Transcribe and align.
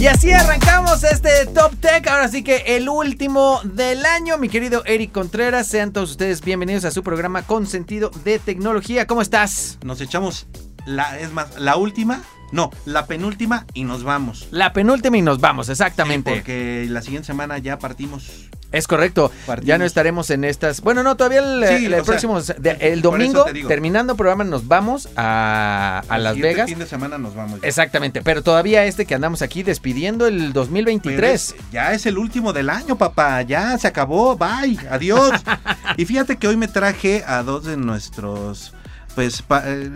Y 0.00 0.06
así 0.06 0.32
arrancamos 0.32 1.04
este 1.04 1.44
Top 1.44 1.74
Tech. 1.78 2.08
Ahora 2.08 2.26
sí 2.28 2.42
que 2.42 2.64
el 2.68 2.88
último 2.88 3.60
del 3.64 4.06
año, 4.06 4.38
mi 4.38 4.48
querido 4.48 4.82
Eric 4.86 5.12
Contreras. 5.12 5.66
Sean 5.66 5.92
todos 5.92 6.12
ustedes 6.12 6.40
bienvenidos 6.40 6.86
a 6.86 6.90
su 6.90 7.02
programa 7.02 7.42
con 7.42 7.66
sentido 7.66 8.10
de 8.24 8.38
tecnología. 8.38 9.06
¿Cómo 9.06 9.20
estás? 9.20 9.78
Nos 9.84 10.00
echamos 10.00 10.46
la, 10.86 11.20
es 11.20 11.34
más, 11.34 11.58
la 11.58 11.76
última, 11.76 12.22
no, 12.50 12.70
la 12.86 13.06
penúltima 13.06 13.66
y 13.74 13.84
nos 13.84 14.02
vamos. 14.02 14.48
La 14.50 14.72
penúltima 14.72 15.18
y 15.18 15.22
nos 15.22 15.38
vamos, 15.38 15.68
exactamente. 15.68 16.30
Sí, 16.30 16.36
porque 16.38 16.86
la 16.88 17.02
siguiente 17.02 17.26
semana 17.26 17.58
ya 17.58 17.78
partimos. 17.78 18.48
Es 18.72 18.86
correcto. 18.86 19.32
Ya 19.62 19.78
no 19.78 19.84
estaremos 19.84 20.30
en 20.30 20.44
estas. 20.44 20.80
Bueno, 20.80 21.02
no, 21.02 21.16
todavía 21.16 21.40
el, 21.40 21.64
Sí, 21.78 21.86
el 21.86 21.92
sea, 21.94 22.02
próximo. 22.04 22.40
de- 22.40 22.76
el 22.80 23.02
domingo, 23.02 23.44
terminando 23.66 24.12
el 24.12 24.16
programa, 24.16 24.44
nos 24.44 24.68
vamos 24.68 25.08
a, 25.16 26.02
a 26.08 26.16
El 26.16 26.22
Las 26.24 26.38
Vegas. 26.38 26.68
fin 26.68 26.78
de 26.78 26.86
semana 26.86 27.18
nos 27.18 27.34
vamos. 27.34 27.60
ya. 27.60 27.66
Exactamente. 27.68 28.22
Pero 28.22 28.42
todavía 28.42 28.84
este 28.84 29.06
que 29.06 29.14
andamos 29.14 29.42
aquí 29.42 29.62
despidiendo 29.64 30.26
el 30.26 30.36
Pero 30.38 30.52
2023. 30.52 31.32
es- 31.50 31.54
ya 31.72 31.92
es 31.92 32.06
el 32.06 32.16
último 32.18 32.52
del 32.52 32.70
año, 32.70 32.96
papá. 32.96 33.42
Ya 33.42 33.76
se 33.78 33.88
acabó. 33.88 34.36
Bye. 34.36 34.78
Adiós. 34.90 35.32
y 35.96 36.04
fíjate 36.04 36.36
que 36.36 36.46
hoy 36.46 36.56
me 36.56 36.68
traje 36.68 37.24
a 37.26 37.42
dos 37.42 37.64
de 37.64 37.76
nuestros. 37.76 38.72
Pues 39.14 39.42
pa- 39.42 39.62
eh, 39.66 39.90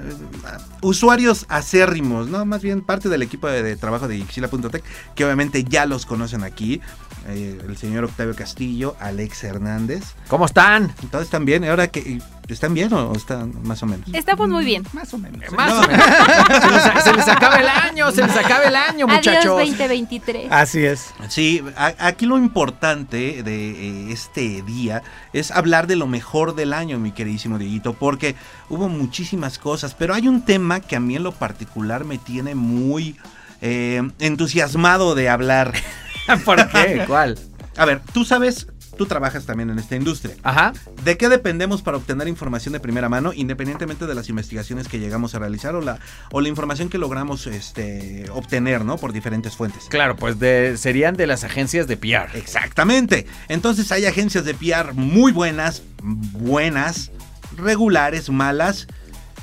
usuarios 0.82 1.46
acérrimos, 1.48 2.28
¿no? 2.28 2.44
Más 2.44 2.62
bien 2.62 2.82
parte 2.82 3.08
del 3.08 3.22
equipo 3.22 3.46
de, 3.48 3.62
de 3.62 3.76
trabajo 3.76 4.08
de 4.08 4.16
Ixila.tech, 4.16 4.82
que 5.14 5.24
obviamente 5.24 5.64
ya 5.64 5.86
los 5.86 6.04
conocen 6.04 6.42
aquí. 6.42 6.80
Eh, 7.28 7.58
el 7.66 7.76
señor 7.78 8.04
Octavio 8.04 8.34
Castillo, 8.34 8.96
Alex 9.00 9.44
Hernández. 9.44 10.02
¿Cómo 10.28 10.44
están? 10.46 10.92
Todos 11.10 11.24
están 11.24 11.44
bien. 11.46 11.64
Ahora 11.64 11.88
que 11.88 12.20
están 12.48 12.74
bien 12.74 12.92
o 12.92 13.12
están 13.14 13.52
más 13.66 13.82
o 13.82 13.86
menos. 13.86 14.06
Estamos 14.12 14.48
muy 14.48 14.64
bien. 14.64 14.84
Más 14.92 15.12
o 15.14 15.18
menos. 15.18 15.40
Más 15.52 15.70
No, 15.72 15.80
o 15.80 15.88
menos. 15.88 16.04
se, 16.04 16.70
les, 16.94 17.04
se 17.04 17.12
les 17.14 17.28
acaba 17.28 17.56
el 17.56 17.68
año, 17.68 18.10
se 18.12 18.22
les 18.22 18.36
acaba 18.36 18.64
el 18.64 18.76
año, 18.76 19.06
muchachos. 19.06 19.46
Adiós 19.46 19.68
2023. 19.78 20.46
Así 20.50 20.84
es. 20.84 21.14
Sí, 21.28 21.62
a- 21.76 21.94
aquí 21.98 22.26
lo 22.26 22.36
importante 22.36 23.42
de 23.42 23.70
eh, 23.70 24.12
este 24.12 24.62
día 24.62 25.02
es 25.32 25.50
hablar 25.50 25.86
de 25.86 25.96
lo 25.96 26.06
mejor 26.06 26.54
del 26.54 26.72
año, 26.74 26.98
mi 26.98 27.12
queridísimo 27.12 27.58
Dieguito, 27.58 27.94
porque 27.94 28.34
hubo 28.68 28.88
muchísimas 28.88 29.58
cosas, 29.58 29.94
pero 29.94 30.14
hay 30.14 30.28
un 30.28 30.42
tema 30.42 30.80
que 30.80 30.96
a 30.96 31.00
mí 31.00 31.16
en 31.16 31.22
lo 31.22 31.32
particular 31.32 32.04
me 32.04 32.18
tiene 32.18 32.54
muy 32.54 33.16
eh, 33.62 34.02
entusiasmado 34.18 35.14
de 35.14 35.28
hablar. 35.30 35.72
¿Por 36.44 36.68
qué? 36.70 37.04
¿Cuál? 37.06 37.38
A 37.76 37.86
ver, 37.86 38.00
tú 38.12 38.24
sabes, 38.24 38.68
tú 38.94 39.06
trabajas 39.06 39.46
también 39.46 39.70
en 39.70 39.78
esta 39.78 39.96
industria. 39.96 40.34
Ajá. 40.42 40.72
¿De 41.04 41.16
qué 41.16 41.28
dependemos 41.28 41.82
para 41.82 41.96
obtener 41.96 42.28
información 42.28 42.72
de 42.72 42.80
primera 42.80 43.08
mano, 43.08 43.32
independientemente 43.32 44.06
de 44.06 44.14
las 44.14 44.28
investigaciones 44.28 44.88
que 44.88 44.98
llegamos 44.98 45.34
a 45.34 45.38
realizar 45.38 45.74
o 45.74 45.80
la, 45.80 45.98
o 46.30 46.40
la 46.40 46.48
información 46.48 46.88
que 46.88 46.98
logramos 46.98 47.46
este, 47.46 48.26
obtener, 48.30 48.84
¿no? 48.84 48.96
Por 48.96 49.12
diferentes 49.12 49.56
fuentes. 49.56 49.84
Claro, 49.88 50.16
pues 50.16 50.38
de, 50.38 50.76
serían 50.76 51.16
de 51.16 51.26
las 51.26 51.44
agencias 51.44 51.86
de 51.86 51.96
PR. 51.96 52.34
Exactamente. 52.34 53.26
Entonces 53.48 53.90
hay 53.92 54.06
agencias 54.06 54.44
de 54.44 54.54
PR 54.54 54.92
muy 54.94 55.32
buenas, 55.32 55.82
buenas, 56.02 57.10
regulares, 57.56 58.30
malas. 58.30 58.86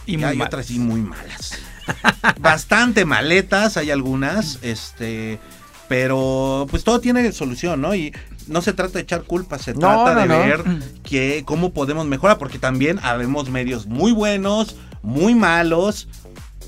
Y 0.05 0.15
hay 0.15 0.37
malas. 0.37 0.47
otras 0.47 0.71
muy 0.71 1.01
malas. 1.01 1.53
Bastante 2.39 3.05
maletas, 3.05 3.77
hay 3.77 3.91
algunas, 3.91 4.59
este, 4.61 5.39
pero 5.87 6.67
pues 6.69 6.83
todo 6.83 6.99
tiene 6.99 7.31
solución, 7.31 7.81
¿no? 7.81 7.93
Y 7.95 8.13
no 8.47 8.61
se 8.61 8.73
trata 8.73 8.93
de 8.93 9.01
echar 9.01 9.23
culpas, 9.23 9.61
se 9.61 9.73
No, 9.73 9.79
trata 9.79 10.13
no, 10.13 10.21
de 10.21 10.27
no. 10.27 10.39
ver 10.39 10.63
que 11.03 11.43
cómo 11.45 11.71
podemos 11.73 12.05
mejorar, 12.05 12.37
porque 12.37 12.59
también 12.59 12.99
habemos 13.03 13.49
medios 13.49 13.85
muy 13.87 14.11
buenos, 14.11 14.75
muy 15.03 15.33
malos 15.35 16.07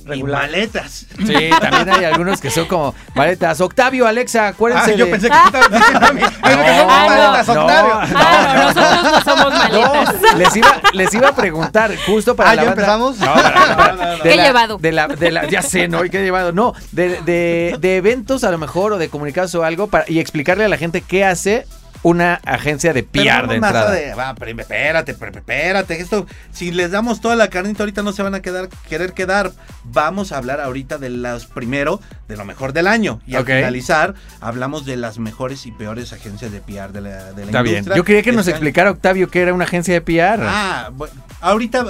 Regular. 0.05 0.43
y 0.45 0.51
maletas. 0.51 1.05
Sí, 1.17 1.49
también 1.61 1.89
hay 1.89 2.05
algunos 2.05 2.41
que 2.41 2.49
son 2.49 2.65
como 2.65 2.93
maletas. 3.15 3.59
Octavio, 3.61 4.05
Alexa, 4.07 4.47
acuérdense. 4.49 4.91
Ah, 4.93 4.95
yo 4.95 5.05
de- 5.05 5.11
pensé 5.11 5.29
que 5.29 5.35
estabas 5.45 5.71
diciendo 5.71 5.99
no. 6.13 6.85
maletas, 6.87 7.49
Octavio. 7.49 7.93
no, 7.93 7.99
Ah, 8.19 8.53
no, 8.55 8.63
nosotros 8.63 9.11
no 9.11 9.21
somos 9.21 9.53
maletas. 9.57 10.15
No, 10.21 10.37
les 10.37 10.55
iba, 10.55 10.81
les 10.93 11.13
iba 11.13 11.27
a 11.29 11.35
preguntar 11.35 11.91
justo 12.05 12.35
para 12.35 12.51
Ah, 12.51 12.55
la 12.55 12.61
¿ya 12.63 12.67
banda- 12.69 12.81
empezamos? 12.81 13.17
No, 13.19 13.33
para- 13.33 14.17
¿Qué 14.23 14.35
la- 14.35 14.43
llevado? 14.43 14.77
De 14.77 14.91
la, 14.91 15.07
de 15.07 15.31
la- 15.31 15.47
ya 15.49 15.61
sé, 15.61 15.87
¿no? 15.87 16.03
¿Y 16.05 16.09
¿Qué 16.09 16.19
he 16.19 16.23
llevado? 16.23 16.51
No, 16.51 16.73
de, 16.91 17.21
de- 17.21 17.77
de 17.79 17.97
eventos 17.97 18.43
a 18.43 18.51
lo 18.51 18.57
mejor 18.57 18.93
o 18.93 18.97
de 18.97 19.09
comunicados 19.09 19.53
o 19.55 19.63
algo 19.63 19.87
para, 19.87 20.05
y 20.07 20.19
explicarle 20.19 20.65
a 20.65 20.67
la 20.69 20.77
gente 20.77 21.01
qué 21.01 21.25
hace 21.25 21.65
una 22.03 22.35
agencia 22.45 22.93
de 22.93 23.01
PR 23.03 23.47
de 23.47 23.59
más 23.59 23.69
entrada. 23.71 23.91
de- 23.91 24.13
va, 24.13 24.35
pero 24.35 24.51
espérate, 24.61 25.13
pero 25.13 25.31
espérate, 25.39 25.99
esto, 25.99 26.27
si 26.51 26.71
les 26.71 26.91
damos 26.91 27.21
toda 27.21 27.35
la 27.35 27.47
carnita 27.47 27.83
ahorita 27.83 28.03
no 28.03 28.11
se 28.13 28.21
van 28.23 28.35
a 28.35 28.41
quedar, 28.41 28.69
querer 28.89 29.13
quedar. 29.13 29.51
Vamos 29.85 30.31
a 30.31 30.37
hablar 30.37 30.61
ahorita 30.61 30.97
de 30.97 31.09
los 31.09 31.45
primero, 31.45 31.99
de 32.27 32.37
lo 32.37 32.45
mejor 32.45 32.73
del 32.73 32.87
año. 32.87 33.19
Y 33.25 33.35
Ok. 33.35 33.49
al 33.49 33.57
finalizar, 33.57 34.13
hablamos 34.41 34.85
de 34.85 34.97
las 34.97 35.17
mejores 35.19 35.65
y 35.65 35.71
peores 35.71 36.13
agencias 36.13 36.51
de 36.51 36.61
PR 36.61 36.91
de 36.93 37.01
la, 37.01 37.31
de 37.33 37.41
la 37.41 37.45
Está 37.47 37.61
bien. 37.61 37.85
Yo 37.95 38.03
quería 38.03 38.21
que 38.21 38.31
nos 38.31 38.41
Este 38.41 38.51
año. 38.51 38.55
explicara 38.57 38.91
Octavio 38.91 39.29
qué 39.29 39.41
era 39.41 39.53
una 39.53 39.63
agencia 39.65 39.93
de 39.93 40.01
PR. 40.01 40.43
Ah, 40.45 40.89
bueno, 40.93 41.13
ahorita, 41.41 41.85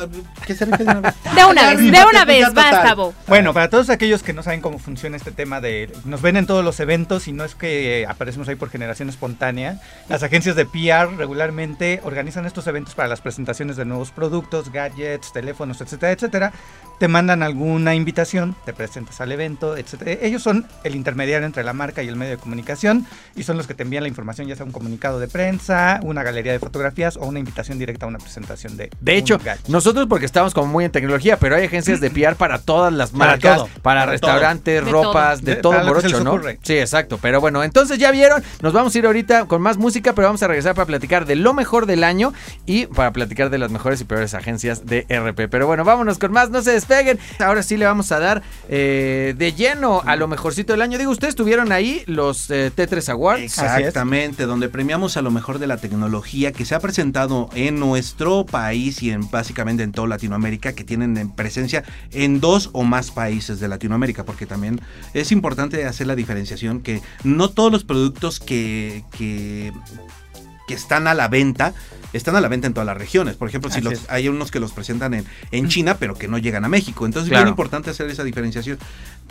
¿qué 0.45 0.55
se 0.55 0.65
refiere 0.65 0.91
de 0.93 0.99
una 0.99 1.09
vez? 1.09 1.15
De 1.35 1.45
una 1.45 1.69
vez, 1.73 1.79
de 1.91 2.03
una 2.05 2.25
vez, 2.25 2.53
basta, 2.53 2.93
Bo. 2.95 3.13
Bueno, 3.27 3.53
para 3.53 3.69
todos 3.69 3.89
aquellos 3.89 4.21
que 4.23 4.33
no 4.33 4.43
saben 4.43 4.61
cómo 4.61 4.77
funciona 4.79 5.17
este 5.17 5.31
tema 5.31 5.59
de 5.61 5.91
nos 6.05 6.21
ven 6.21 6.37
en 6.37 6.45
todos 6.45 6.63
los 6.63 6.79
eventos 6.79 7.27
y 7.27 7.31
no 7.31 7.43
es 7.43 7.55
que 7.55 8.05
aparecemos 8.07 8.47
ahí 8.47 8.55
por 8.55 8.69
generación 8.69 9.09
espontánea, 9.09 9.79
las 10.09 10.21
agencias 10.23 10.55
de 10.55 10.65
PR 10.65 11.15
regularmente 11.17 12.01
organizan 12.03 12.45
estos 12.45 12.67
eventos 12.67 12.93
para 12.95 13.07
las 13.07 13.21
presentaciones 13.21 13.75
de 13.77 13.85
nuevos 13.85 14.11
productos, 14.11 14.71
gadgets, 14.71 15.31
teléfonos, 15.33 15.79
etcétera, 15.81 16.11
etcétera. 16.11 16.53
Te 16.99 17.07
mandan 17.07 17.41
alguna 17.43 17.95
invitación, 17.95 18.55
te 18.65 18.71
presentas 18.73 19.19
al 19.19 19.31
evento, 19.31 19.75
etcétera. 19.75 20.11
Ellos 20.21 20.41
son 20.43 20.67
el 20.83 20.95
intermediario 20.95 21.45
entre 21.45 21.63
la 21.63 21.73
marca 21.73 22.03
y 22.03 22.07
el 22.07 22.15
medio 22.15 22.31
de 22.33 22.37
comunicación 22.37 23.05
y 23.35 23.43
son 23.43 23.57
los 23.57 23.67
que 23.67 23.73
te 23.73 23.83
envían 23.83 24.03
la 24.03 24.09
información, 24.09 24.47
ya 24.47 24.55
sea 24.55 24.65
un 24.65 24.71
comunicado 24.71 25.19
de 25.19 25.27
prensa, 25.27 25.99
una 26.03 26.23
galería 26.23 26.51
de 26.53 26.59
fotografías 26.59 27.17
o 27.17 27.25
una 27.25 27.39
invitación 27.39 27.79
directa 27.79 28.05
a 28.05 28.09
una 28.09 28.19
presentación 28.19 28.77
de 28.77 28.89
De 29.01 29.11
un 29.13 29.17
hecho, 29.17 29.37
gadget. 29.43 29.67
nosotros 29.69 30.05
porque 30.07 30.25
estamos 30.25 30.53
como 30.53 30.67
muy 30.67 30.85
en 30.85 30.91
tecnología, 30.91 31.37
pero 31.37 31.55
hay 31.55 31.65
agencias 31.65 31.99
de 31.99 32.09
PR 32.11 32.35
para 32.35 32.59
todas 32.59 32.93
las 32.93 33.09
Para 33.11 33.31
marcas, 33.31 33.55
todo, 33.57 33.67
para, 33.67 34.01
para 34.01 34.05
restaurantes, 34.11 34.79
todo. 34.79 34.85
De 34.85 34.91
ropas, 34.91 35.39
todo. 35.39 35.45
de 35.47 35.55
De- 35.55 35.61
todo 35.61 35.73
les 36.01 36.23
¿no? 36.23 36.41
Sí, 36.61 36.77
exacto. 36.77 37.19
Pero 37.21 37.41
bueno, 37.41 37.63
entonces 37.63 37.97
ya 37.97 38.11
vieron, 38.11 38.43
nos 38.61 38.71
vamos 38.73 38.93
a 38.95 38.97
ir 38.99 39.05
ahorita 39.05 39.45
con 39.45 39.61
más 39.61 39.77
música, 39.77 39.92
pero 40.01 40.27
vamos 40.27 40.43
a 40.43 40.47
regresar 40.47 40.75
para 40.75 40.85
platicar 40.85 41.25
de 41.25 41.35
lo 41.35 41.53
mejor 41.53 41.85
del 41.85 42.03
año 42.03 42.33
y 42.65 42.85
para 42.87 43.11
platicar 43.13 43.49
de 43.49 43.57
las 43.57 43.71
mejores 43.71 44.01
y 44.01 44.05
peores 44.05 44.33
agencias 44.33 44.85
de 44.85 45.05
RP. 45.09 45.49
Pero 45.49 45.67
bueno, 45.67 45.83
vámonos 45.83 46.17
con 46.17 46.31
más, 46.31 46.49
no 46.49 46.61
se 46.61 46.71
despeguen. 46.71 47.19
Ahora 47.39 47.63
sí 47.63 47.77
le 47.77 47.85
vamos 47.85 48.11
a 48.11 48.19
dar 48.19 48.43
eh, 48.69 49.35
de 49.37 49.53
lleno 49.53 50.01
a 50.05 50.15
lo 50.15 50.27
mejorcito 50.27 50.73
del 50.73 50.81
año. 50.81 50.97
Digo, 50.97 51.11
ustedes 51.11 51.31
estuvieron 51.31 51.71
ahí 51.71 52.03
los 52.07 52.49
eh, 52.49 52.71
T3 52.75 53.09
Awards. 53.09 53.43
Exactamente, 53.43 54.45
donde 54.45 54.69
premiamos 54.69 55.17
a 55.17 55.21
lo 55.21 55.31
mejor 55.31 55.59
de 55.59 55.67
la 55.67 55.77
tecnología 55.77 56.51
que 56.51 56.65
se 56.65 56.75
ha 56.75 56.79
presentado 56.79 57.49
en 57.53 57.79
nuestro 57.79 58.45
país 58.45 59.01
y 59.03 59.11
en 59.11 59.29
básicamente 59.29 59.83
en 59.83 59.91
toda 59.91 60.07
Latinoamérica, 60.07 60.73
que 60.73 60.83
tienen 60.83 61.17
en 61.17 61.29
presencia 61.29 61.83
en 62.11 62.39
dos 62.39 62.69
o 62.73 62.83
más 62.83 63.11
países 63.11 63.59
de 63.59 63.67
Latinoamérica, 63.67 64.23
porque 64.23 64.45
también 64.45 64.81
es 65.13 65.31
importante 65.31 65.85
hacer 65.85 66.07
la 66.07 66.15
diferenciación 66.15 66.81
que 66.81 67.01
no 67.23 67.49
todos 67.49 67.71
los 67.71 67.83
productos 67.83 68.39
que, 68.39 69.03
que, 69.17 69.71
Mm-hmm. 69.83 70.32
Que 70.67 70.73
están 70.73 71.07
a 71.07 71.13
la 71.13 71.27
venta 71.27 71.73
están 72.13 72.35
a 72.35 72.41
la 72.41 72.47
venta 72.47 72.67
en 72.67 72.73
todas 72.75 72.85
las 72.85 72.95
regiones. 72.95 73.35
Por 73.37 73.47
ejemplo, 73.49 73.71
si 73.71 73.81
los, 73.81 74.07
hay 74.07 74.27
unos 74.27 74.51
que 74.51 74.59
los 74.59 74.71
presentan 74.71 75.15
en, 75.15 75.25
en 75.49 75.67
China, 75.67 75.97
pero 75.99 76.13
que 76.13 76.27
no 76.27 76.37
llegan 76.37 76.63
a 76.63 76.69
México. 76.69 77.07
Entonces 77.07 77.29
Claro. 77.29 77.41
es 77.41 77.45
bien 77.45 77.51
importante 77.53 77.89
hacer 77.89 78.07
esa 78.07 78.23
diferenciación. 78.23 78.77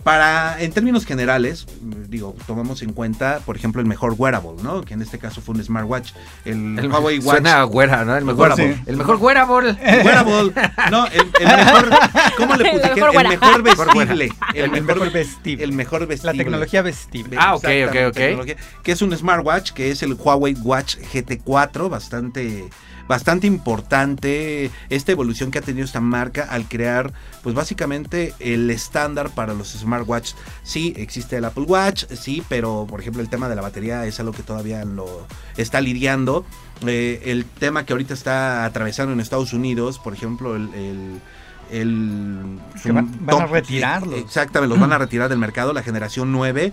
Para, 0.02 0.60
en 0.60 0.72
términos 0.72 1.04
generales, 1.06 1.66
digo, 2.08 2.34
tomamos 2.48 2.82
en 2.82 2.92
cuenta, 2.92 3.38
por 3.46 3.54
ejemplo, 3.56 3.80
el 3.80 3.86
mejor 3.86 4.14
wearable, 4.18 4.60
¿no? 4.64 4.82
Que 4.82 4.94
en 4.94 5.02
este 5.02 5.18
caso 5.20 5.40
fue 5.40 5.54
un 5.54 5.62
smartwatch. 5.62 6.10
El, 6.44 6.76
El 6.76 6.90
Huawei 6.90 7.18
Watch. 7.20 7.36
Suena 7.36 7.62
güera, 7.62 8.04
¿no? 8.04 8.16
El 8.16 8.24
mejor, 8.24 8.40
Wearable. 8.48 8.82
el 8.86 8.96
mejor 8.96 9.16
wearable. 9.16 9.72
Wearable. 10.04 10.52
No, 10.90 11.06
el, 11.06 11.30
el 11.38 11.46
mejor. 11.56 11.88
¿Cómo 12.36 12.56
le 12.56 12.64
El 12.68 12.80
puse? 12.80 12.94
mejor 12.94 13.08
El 13.10 13.12
güera. 13.14 13.28
mejor 13.28 13.62
vestible. 13.62 14.32
El 14.54 14.70
mejor 14.72 15.12
vestible. 15.12 15.64
El 15.64 15.72
mejor 15.72 16.06
vestible. 16.08 16.32
La 16.32 16.38
tecnología 16.42 16.82
vestible. 16.82 17.36
Ah, 17.38 17.54
ok, 17.54 17.64
ok, 17.88 17.96
ok. 18.40 18.48
Que 18.82 18.90
es 18.92 19.02
un 19.02 19.16
smartwatch, 19.16 19.70
que 19.70 19.92
es 19.92 20.02
el 20.02 20.14
Huawei 20.14 20.54
Watch 20.54 20.96
GT4, 21.24 21.88
bastante 21.88 22.68
bastante 23.08 23.46
importante 23.48 24.70
esta 24.88 25.12
evolución 25.12 25.50
que 25.50 25.58
ha 25.58 25.62
tenido 25.62 25.84
esta 25.84 26.00
marca 26.00 26.44
al 26.48 26.66
crear, 26.66 27.12
pues 27.42 27.54
básicamente 27.54 28.32
el 28.38 28.70
estándar 28.70 29.30
para 29.30 29.54
los 29.54 29.72
smartwatches. 29.72 30.36
Sí, 30.62 30.94
existe 30.96 31.36
el 31.36 31.44
Apple 31.44 31.64
Watch, 31.64 32.04
sí, 32.14 32.42
pero 32.48 32.86
por 32.88 33.00
ejemplo 33.00 33.20
el 33.20 33.28
tema 33.28 33.48
de 33.48 33.56
la 33.56 33.62
batería 33.62 34.06
es 34.06 34.18
algo 34.20 34.32
que 34.32 34.42
todavía 34.42 34.84
lo 34.84 35.26
está 35.56 35.80
lidiando. 35.80 36.46
Eh, 36.86 37.22
el 37.26 37.44
tema 37.44 37.84
que 37.84 37.92
ahorita 37.92 38.14
está 38.14 38.64
atravesando 38.64 39.12
en 39.12 39.20
Estados 39.20 39.52
Unidos, 39.52 39.98
por 39.98 40.14
ejemplo, 40.14 40.56
el, 40.56 41.20
el 41.70 42.58
van- 42.92 43.10
van 43.20 43.42
a 43.42 43.46
retirarlos. 43.46 44.18
Exactamente, 44.18 44.68
los 44.74 44.80
van 44.80 44.92
a 44.92 44.98
retirar 44.98 45.28
del 45.28 45.38
mercado, 45.38 45.72
la 45.72 45.82
generación 45.82 46.32
9 46.32 46.72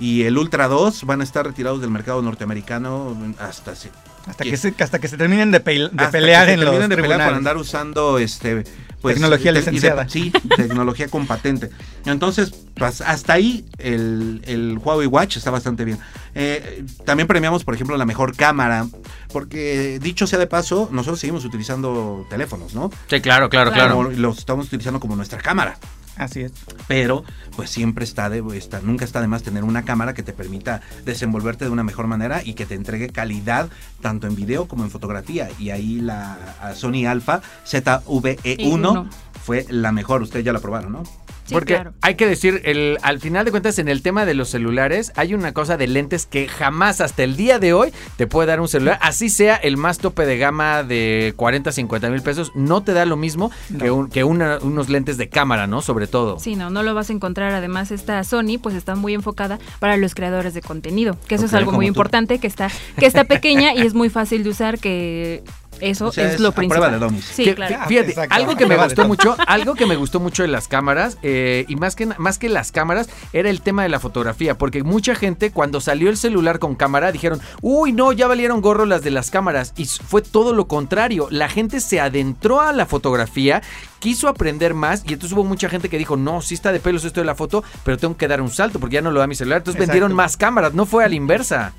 y 0.00 0.22
el 0.22 0.36
Ultra 0.38 0.66
2 0.68 1.04
van 1.04 1.20
a 1.20 1.24
estar 1.24 1.46
retirados 1.46 1.80
del 1.80 1.90
mercado 1.90 2.22
norteamericano 2.22 3.16
hasta 3.38 3.74
se- 3.76 3.90
Hasta 4.26 4.44
que- 4.44 4.50
que, 4.50 4.56
se, 4.56 4.74
hasta 4.80 4.98
que 4.98 5.08
se 5.08 5.16
terminen 5.16 5.50
de, 5.50 5.60
pe- 5.60 5.88
de 5.92 6.06
pelear 6.10 6.46
que 6.46 6.52
se 6.52 6.54
en 6.54 6.60
los 6.60 6.70
terminen 6.70 6.90
de 6.90 6.96
pelear 6.96 7.24
por 7.28 7.34
andar 7.34 7.56
usando 7.56 8.18
este 8.18 8.64
pues, 9.00 9.14
Tecnología 9.14 9.52
te- 9.54 9.58
licenciada. 9.60 10.06
sí, 10.10 10.30
tecnología 10.56 11.08
con 11.08 11.26
patente. 11.26 11.70
Entonces, 12.04 12.52
pues, 12.74 13.00
hasta 13.00 13.32
ahí 13.32 13.64
el, 13.78 14.42
el 14.44 14.76
Huawei 14.78 15.06
Watch 15.06 15.38
está 15.38 15.50
bastante 15.50 15.86
bien. 15.86 15.98
Eh, 16.34 16.84
también 17.06 17.26
premiamos, 17.26 17.64
por 17.64 17.74
ejemplo, 17.74 17.96
la 17.96 18.04
mejor 18.04 18.36
cámara, 18.36 18.86
porque 19.32 19.98
dicho 20.02 20.26
sea 20.26 20.38
de 20.38 20.46
paso, 20.46 20.90
nosotros 20.92 21.18
seguimos 21.18 21.46
utilizando 21.46 22.26
teléfonos, 22.28 22.74
¿no? 22.74 22.90
Sí, 23.08 23.20
claro, 23.22 23.48
claro, 23.48 23.72
claro. 23.72 24.10
Los 24.10 24.38
estamos 24.38 24.66
utilizando 24.66 25.00
como 25.00 25.16
nuestra 25.16 25.38
cámara. 25.40 25.78
Así 26.20 26.42
es. 26.42 26.52
Pero, 26.86 27.24
pues 27.56 27.70
siempre 27.70 28.04
está 28.04 28.28
de, 28.28 28.44
está, 28.54 28.80
nunca 28.80 29.06
está 29.06 29.22
de 29.22 29.26
más 29.26 29.42
tener 29.42 29.64
una 29.64 29.86
cámara 29.86 30.12
que 30.12 30.22
te 30.22 30.34
permita 30.34 30.82
desenvolverte 31.06 31.64
de 31.64 31.70
una 31.70 31.82
mejor 31.82 32.06
manera 32.08 32.42
y 32.44 32.52
que 32.52 32.66
te 32.66 32.74
entregue 32.74 33.08
calidad 33.08 33.70
tanto 34.02 34.26
en 34.26 34.36
video 34.36 34.68
como 34.68 34.84
en 34.84 34.90
fotografía. 34.90 35.48
Y 35.58 35.70
ahí 35.70 35.98
la 36.00 36.74
Sony 36.74 37.06
Alpha 37.08 37.40
ZVE1 37.66 38.70
uno. 38.70 39.08
fue 39.42 39.64
la 39.70 39.92
mejor. 39.92 40.20
Ustedes 40.20 40.44
ya 40.44 40.52
la 40.52 40.60
probaron, 40.60 40.92
¿no? 40.92 41.04
Sí, 41.50 41.54
Porque 41.54 41.74
claro. 41.74 41.92
hay 42.00 42.14
que 42.14 42.26
decir, 42.28 42.62
el, 42.64 42.96
al 43.02 43.18
final 43.18 43.44
de 43.44 43.50
cuentas, 43.50 43.80
en 43.80 43.88
el 43.88 44.02
tema 44.02 44.24
de 44.24 44.34
los 44.34 44.48
celulares, 44.50 45.12
hay 45.16 45.34
una 45.34 45.52
cosa 45.52 45.76
de 45.76 45.88
lentes 45.88 46.24
que 46.26 46.46
jamás 46.46 47.00
hasta 47.00 47.24
el 47.24 47.36
día 47.36 47.58
de 47.58 47.72
hoy 47.72 47.92
te 48.16 48.28
puede 48.28 48.46
dar 48.46 48.60
un 48.60 48.68
celular. 48.68 49.00
Así 49.02 49.28
sea 49.30 49.56
el 49.56 49.76
más 49.76 49.98
tope 49.98 50.26
de 50.26 50.38
gama 50.38 50.84
de 50.84 51.32
40, 51.36 51.72
50 51.72 52.08
mil 52.10 52.22
pesos, 52.22 52.52
no 52.54 52.82
te 52.84 52.92
da 52.92 53.04
lo 53.04 53.16
mismo 53.16 53.50
que, 53.80 53.90
un- 53.90 54.08
que 54.08 54.22
una- 54.22 54.58
unos 54.62 54.88
lentes 54.88 55.16
de 55.16 55.28
cámara, 55.28 55.66
¿no? 55.66 55.82
Sobre 55.82 56.06
todo. 56.06 56.38
Sí, 56.38 56.54
no, 56.54 56.70
no 56.70 56.84
lo 56.84 56.94
vas 56.94 57.10
a 57.10 57.12
encontrar. 57.12 57.52
Además, 57.52 57.90
esta 57.90 58.22
Sony 58.22 58.58
pues 58.62 58.76
está 58.76 58.94
muy 58.94 59.12
enfocada 59.14 59.58
para 59.80 59.96
los 59.96 60.14
creadores 60.14 60.54
de 60.54 60.62
contenido, 60.62 61.16
que 61.26 61.34
eso 61.34 61.46
es 61.46 61.54
algo 61.54 61.72
muy 61.72 61.86
tú. 61.86 61.88
importante, 61.88 62.38
que 62.38 62.46
está, 62.46 62.70
que 62.96 63.06
está 63.06 63.24
pequeña 63.24 63.74
y 63.74 63.80
es 63.80 63.94
muy 63.94 64.08
fácil 64.08 64.44
de 64.44 64.50
usar, 64.50 64.78
que 64.78 65.42
eso 65.80 66.06
O 66.06 66.12
sea, 66.12 66.26
es, 66.28 66.34
es 66.34 66.40
lo 66.40 66.48
a 66.48 66.52
prueba 66.52 66.74
principal. 66.76 66.92
de 67.00 67.06
dummies. 67.06 67.24
Sí, 67.24 67.44
Que, 67.44 67.54
claro. 67.54 67.74
fí- 67.76 67.86
Fíjate, 67.88 68.08
Exacto. 68.10 68.34
algo 68.34 68.56
que 68.56 68.66
me 68.66 68.76
gustó 68.76 69.06
mucho, 69.08 69.36
algo 69.46 69.74
que 69.74 69.86
me 69.86 69.96
gustó 69.96 70.20
mucho 70.20 70.42
de 70.42 70.48
las 70.48 70.68
cámaras, 70.68 71.18
eh, 71.22 71.64
y 71.68 71.76
más 71.76 71.96
que, 71.96 72.06
más 72.06 72.38
que 72.38 72.48
las 72.48 72.72
cámaras, 72.72 73.08
era 73.32 73.50
el 73.50 73.60
tema 73.62 73.82
de 73.82 73.88
la 73.88 74.00
fotografía, 74.00 74.56
porque 74.58 74.82
mucha 74.82 75.14
gente 75.14 75.50
cuando 75.50 75.80
salió 75.80 76.08
el 76.10 76.16
celular 76.16 76.58
con 76.58 76.74
cámara 76.74 77.12
dijeron, 77.12 77.40
uy, 77.62 77.92
no, 77.92 78.12
ya 78.12 78.26
valieron 78.26 78.60
gorro 78.60 78.84
las 78.86 79.02
de 79.02 79.10
las 79.10 79.30
cámaras, 79.30 79.72
y 79.76 79.84
fue 79.86 80.22
todo 80.22 80.52
lo 80.54 80.66
contrario, 80.68 81.28
la 81.30 81.48
gente 81.48 81.80
se 81.80 82.00
adentró 82.00 82.60
a 82.60 82.72
la 82.72 82.86
fotografía, 82.86 83.62
quiso 83.98 84.28
aprender 84.28 84.74
más, 84.74 85.02
y 85.06 85.12
entonces 85.14 85.32
hubo 85.36 85.44
mucha 85.44 85.68
gente 85.68 85.88
que 85.88 85.98
dijo, 85.98 86.16
no, 86.16 86.40
sí 86.42 86.54
está 86.54 86.72
de 86.72 86.80
pelos 86.80 87.04
esto 87.04 87.20
de 87.20 87.26
la 87.26 87.34
foto, 87.34 87.62
pero 87.84 87.98
tengo 87.98 88.16
que 88.16 88.28
dar 88.28 88.40
un 88.40 88.50
salto, 88.50 88.78
porque 88.80 88.94
ya 88.94 89.02
no 89.02 89.10
lo 89.10 89.20
da 89.20 89.26
mi 89.26 89.34
celular, 89.34 89.58
entonces 89.58 89.80
Exacto. 89.80 89.92
vendieron 89.92 90.14
más 90.16 90.36
cámaras, 90.36 90.74
no 90.74 90.86
fue 90.86 91.04
a 91.04 91.08
la 91.08 91.14
inversa. 91.14 91.72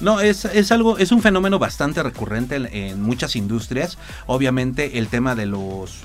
No, 0.00 0.20
es, 0.20 0.44
es 0.44 0.72
algo, 0.72 0.98
es 0.98 1.12
un 1.12 1.22
fenómeno 1.22 1.58
bastante 1.58 2.02
recurrente 2.02 2.56
en, 2.56 2.66
en 2.66 3.02
muchas 3.02 3.36
industrias. 3.36 3.98
Obviamente 4.26 4.98
el 4.98 5.08
tema 5.08 5.34
de 5.34 5.46
los 5.46 6.00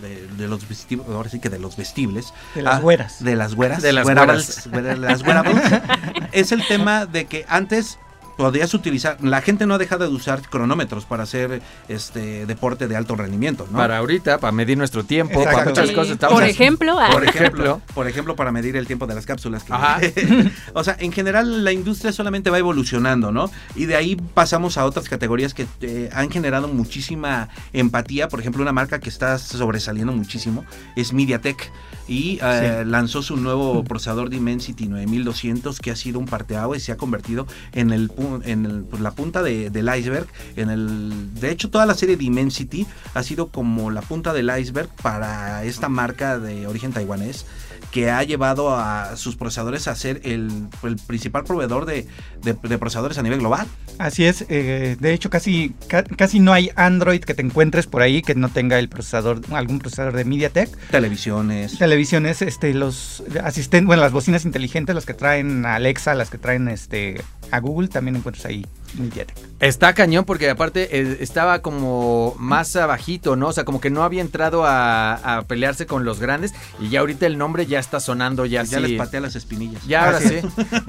de, 0.00 0.26
de 0.38 0.48
los 0.48 0.66
vestibles, 0.68 1.06
ahora 1.08 1.28
sí 1.28 1.38
que 1.40 1.50
de 1.50 1.58
los 1.58 1.76
vestibles. 1.76 2.32
De 2.54 2.62
las 2.62 2.76
Ah, 2.76 2.80
güeras. 2.80 3.22
De 3.22 3.36
las 3.36 3.54
güeras. 3.54 3.82
De 3.82 3.92
las 3.92 4.06
wearables, 4.06 4.70
de 4.70 4.96
las 4.96 5.22
wearables. 5.22 5.62
es 6.32 6.52
el 6.52 6.66
tema 6.66 7.04
de 7.06 7.26
que 7.26 7.44
antes 7.48 7.98
podías 8.36 8.72
utilizar, 8.74 9.18
la 9.22 9.40
gente 9.42 9.66
no 9.66 9.74
ha 9.74 9.78
dejado 9.78 10.08
de 10.08 10.14
usar 10.14 10.42
cronómetros 10.48 11.04
para 11.04 11.22
hacer 11.24 11.62
este 11.88 12.46
deporte 12.46 12.88
de 12.88 12.96
alto 12.96 13.16
rendimiento, 13.16 13.66
¿no? 13.70 13.78
Para 13.78 13.98
ahorita, 13.98 14.38
para 14.38 14.52
medir 14.52 14.78
nuestro 14.78 15.04
tiempo, 15.04 15.42
para 15.44 15.64
muchas 15.66 15.88
Sí. 15.88 15.94
cosas. 15.94 16.12
estamos 16.12 16.34
Por 16.34 16.44
ejemplo, 16.44 16.98
ah, 16.98 17.08
Por 17.12 17.24
ejemplo, 17.24 17.80
por 17.94 18.08
ejemplo, 18.08 18.36
para 18.36 18.52
medir 18.52 18.76
el 18.76 18.86
tiempo 18.86 19.06
de 19.06 19.14
las 19.14 19.26
cápsulas. 19.26 19.64
que- 19.64 19.72
Ajá. 19.72 20.00
o 20.74 20.84
sea, 20.84 20.96
en 20.98 21.12
general 21.12 21.64
la 21.64 21.72
industria 21.72 22.12
solamente 22.12 22.50
va 22.50 22.58
evolucionando, 22.58 23.32
¿no? 23.32 23.50
Y 23.74 23.86
de 23.86 23.96
ahí 23.96 24.16
pasamos 24.16 24.78
a 24.78 24.84
otras 24.84 25.08
categorías 25.08 25.54
que 25.54 25.66
eh, 25.80 26.10
han 26.12 26.30
generado 26.30 26.68
muchísima 26.68 27.48
empatía. 27.72 28.28
Por 28.28 28.40
ejemplo, 28.40 28.62
una 28.62 28.72
marca 28.72 28.98
que 29.00 29.08
está 29.08 29.38
sobresaliendo 29.38 30.12
muchísimo 30.12 30.64
es 30.96 31.12
MediaTek. 31.12 31.70
Y 32.08 32.40
eh, 32.42 32.82
lanzó 32.84 33.22
su 33.22 33.36
nuevo 33.36 33.84
procesador 33.84 34.28
Dimensity 34.28 34.88
9200 34.88 35.78
que 35.80 35.90
ha 35.92 35.96
sido 35.96 36.18
un 36.18 36.26
parteaguas 36.26 36.78
y 36.78 36.80
se 36.80 36.92
ha 36.92 36.96
convertido 36.96 37.46
en, 37.72 37.92
el, 37.92 38.10
en 38.44 38.64
el- 38.66 38.82
pues, 38.84 39.02
la 39.02 39.10
punta 39.10 39.42
de- 39.42 39.70
del 39.70 39.90
iceberg. 39.96 40.26
En 40.56 40.70
el, 40.70 41.34
de 41.34 41.50
hecho, 41.50 41.70
toda 41.70 41.86
la 41.86 41.94
serie 41.94 42.16
Dimensity 42.16 42.86
ha 43.14 43.22
sido 43.22 43.48
como 43.48 43.90
la 43.90 44.02
punta 44.02 44.32
del 44.32 44.50
iceberg 44.58 44.88
para 45.02 45.64
esta 45.64 45.88
marca 45.88 46.38
de 46.38 46.66
origen 46.66 46.92
taiwanés 46.92 47.44
que 47.90 48.10
ha 48.10 48.22
llevado 48.22 48.74
a 48.74 49.16
sus 49.18 49.36
procesadores 49.36 49.86
a 49.86 49.94
ser 49.94 50.22
el, 50.24 50.50
el 50.82 50.96
principal 50.96 51.44
proveedor 51.44 51.84
de, 51.84 52.06
de- 52.42 52.54
de 52.54 52.78
procesadores 52.78 53.18
a 53.18 53.22
nivel 53.22 53.40
global. 53.40 53.66
Así 53.98 54.24
es, 54.24 54.46
eh, 54.48 54.96
de 54.98 55.12
hecho 55.12 55.28
casi, 55.28 55.74
ca- 55.88 56.02
casi 56.04 56.40
no 56.40 56.54
hay 56.54 56.70
Android 56.74 57.20
que 57.22 57.34
te 57.34 57.42
encuentres 57.42 57.86
por 57.86 58.00
ahí 58.00 58.22
que 58.22 58.34
no 58.34 58.48
tenga 58.48 58.78
el 58.78 58.88
procesador, 58.88 59.42
algún 59.50 59.78
procesador 59.78 60.14
de 60.14 60.24
MediaTek. 60.24 60.74
Televisiones. 60.90 61.76
Televisiones, 61.78 62.40
este, 62.40 62.72
los 62.72 63.22
asistentes, 63.44 63.86
bueno, 63.86 64.00
las 64.02 64.12
bocinas 64.12 64.46
inteligentes, 64.46 64.94
las 64.94 65.04
que 65.04 65.12
traen 65.12 65.66
Alexa, 65.66 66.14
las 66.14 66.30
que 66.30 66.38
traen 66.38 66.68
este 66.68 67.20
a 67.52 67.60
Google, 67.60 67.88
también 67.88 68.16
encuentras 68.16 68.46
ahí 68.46 68.66
MediaTek. 68.98 69.36
Está 69.60 69.94
cañón 69.94 70.24
porque 70.24 70.50
aparte 70.50 70.88
eh, 70.98 71.18
estaba 71.20 71.60
como 71.60 72.34
más 72.38 72.74
abajito, 72.76 73.36
¿no? 73.36 73.48
O 73.48 73.52
sea, 73.52 73.64
como 73.64 73.80
que 73.80 73.90
no 73.90 74.02
había 74.02 74.20
entrado 74.20 74.64
a, 74.66 75.14
a 75.38 75.42
pelearse 75.42 75.86
con 75.86 76.04
los 76.04 76.18
grandes 76.18 76.52
y 76.80 76.88
ya 76.88 77.00
ahorita 77.00 77.26
el 77.26 77.38
nombre 77.38 77.66
ya 77.66 77.78
está 77.78 78.00
sonando 78.00 78.44
ya 78.44 78.62
ya 78.64 78.78
así. 78.78 78.88
les 78.88 78.98
patea 78.98 79.20
las 79.20 79.36
espinillas. 79.36 79.84
Ya 79.86 80.04
ahora 80.06 80.20
sí. 80.20 80.40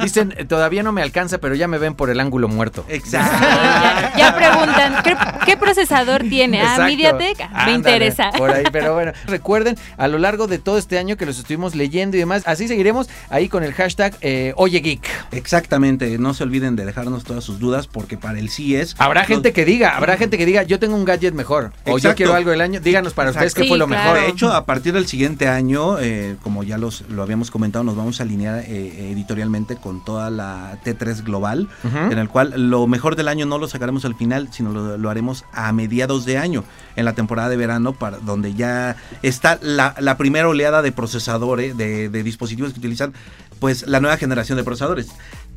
Dicen, 0.02 0.34
eh, 0.38 0.46
todavía 0.46 0.82
no 0.84 0.92
me 0.92 1.02
alcanza, 1.02 1.38
pero 1.38 1.54
ya 1.56 1.68
me 1.68 1.78
ven 1.78 1.94
por 1.94 2.10
el 2.10 2.20
ángulo 2.20 2.48
muerto. 2.48 2.84
Exacto. 2.90 3.38
ya, 3.42 4.14
ya 4.18 4.36
preguntan, 4.36 5.04
¿qué, 5.04 5.16
qué 5.46 5.58
procesador 5.58 6.24
tiene? 6.24 6.62
Ah. 6.62 6.78
MediaTek, 6.86 7.42
Ah, 7.42 7.66
me 7.68 7.74
Ándale, 7.74 7.76
interesa. 7.76 8.32
Por 8.32 8.50
ahí, 8.50 8.64
pero 8.72 8.94
bueno, 8.96 9.12
recuerden, 9.28 9.78
a 9.98 10.08
lo 10.08 10.18
largo 10.18 10.48
de 10.48 10.58
todo 10.58 10.78
este 10.78 10.98
año 10.98 11.16
que 11.18 11.26
los 11.26 11.38
estuvimos 11.38 11.76
leyendo 11.76 12.18
y 12.18 12.20
demás, 12.22 12.44
así 12.46 12.68
seguiremos 12.68 13.08
ahí 13.30 13.50
con 13.50 13.64
el 13.64 13.74
hashtag 13.74 14.16
eh, 14.22 14.54
Oye 14.56 14.80
Geek. 14.80 15.08
Exactamente. 15.32 16.18
No 16.18 16.34
se 16.34 16.44
olviden 16.44 16.76
de 16.76 16.86
dejarnos 16.86 17.24
todas 17.24 17.44
sus 17.44 17.60
dudas 17.60 17.88
porque 17.94 18.18
para 18.18 18.40
el 18.40 18.50
sí 18.50 18.76
es. 18.76 18.96
Habrá 18.98 19.24
gente 19.24 19.54
que 19.54 19.64
diga, 19.64 19.96
habrá 19.96 20.18
gente 20.18 20.38
que 20.38 20.46
diga, 20.46 20.64
yo 20.64 20.80
tengo 20.80 20.96
un 20.96 21.06
gadget 21.06 21.34
mejor 21.34 21.72
o 21.86 21.98
yo 22.00 22.14
quiero 22.16 22.34
algo 22.34 22.50
del 22.52 22.60
año. 22.60 22.82
Díganos 22.82 23.14
para 23.14 23.30
ustedes 23.30 23.54
qué 23.54 23.66
fue 23.66 23.78
lo 23.78 23.88
claro. 23.88 24.12
mejor. 24.14 24.26
De 24.26 24.32
hecho, 24.32 24.52
a 24.52 24.66
partir 24.66 24.94
del 24.94 25.06
siguiente 25.06 25.48
año, 25.48 26.00
eh, 26.00 26.36
como 26.42 26.64
ya 26.64 26.78
los, 26.78 27.02
lo 27.10 27.22
habíamos 27.22 27.52
comentado, 27.52 27.86
nos 27.86 27.96
vamos 27.96 28.20
a 28.20 28.24
alinear 28.24 28.64
eh, 28.68 29.12
editorialmente 29.12 29.78
con 29.78 30.04
toda 30.04 30.30
la 30.30 30.80
T3 30.84 31.24
global, 31.24 31.70
en 31.84 32.18
el 32.18 32.28
cual 32.28 32.54
lo 32.58 32.88
mejor 32.88 33.16
del 33.16 33.28
año 33.28 33.46
no 33.46 33.60
lo 33.60 33.68
sacaremos 33.68 34.04
al 34.06 34.16
final, 34.16 34.50
sino 34.52 34.72
lo, 34.72 34.98
lo 34.98 35.10
haremos 35.10 35.46
a 35.54 35.72
mediados 35.72 36.26
de 36.26 36.40
año, 36.40 36.64
en 36.96 37.06
la 37.06 37.14
temporada 37.14 37.50
de 37.50 37.58
verano, 37.58 37.94
para 37.94 38.18
donde 38.18 38.56
ya 38.56 38.96
está 39.22 39.60
la, 39.62 39.96
la 40.00 40.18
primera 40.18 40.48
oleada 40.48 40.82
de 40.82 40.92
procesadores, 40.92 41.78
de, 41.78 42.10
de 42.10 42.24
dispositivos 42.24 42.74
que 42.74 42.80
utilizan 42.80 43.14
pues 43.60 43.88
la 43.88 44.00
nueva 44.02 44.18
generación 44.18 44.58
de 44.58 44.64
procesadores. 44.64 45.08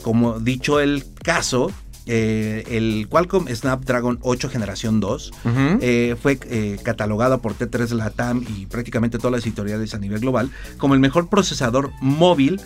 Como 0.03 0.39
dicho 0.39 0.79
el 0.79 1.05
caso, 1.25 1.73
eh, 2.07 2.65
el 2.69 3.09
Qualcomm 3.09 3.49
Snapdragon 3.49 4.19
8 4.23 4.49
generación 4.49 5.01
2 5.01 5.31
Ujú. 5.45 5.53
eh, 5.81 6.17
fue 6.21 6.39
eh, 6.49 6.79
catalogado 6.83 7.41
por 7.41 7.55
T3 7.59 7.91
Latam 7.95 8.45
y 8.57 8.67
prácticamente 8.67 9.19
todas 9.19 9.33
las 9.33 9.45
editoriales 9.45 9.95
a 9.95 9.99
nivel 9.99 10.21
global 10.21 10.51
como 10.79 10.95
el 10.95 11.01
mejor 11.01 11.29
procesador 11.29 11.91
móvil 12.01 12.61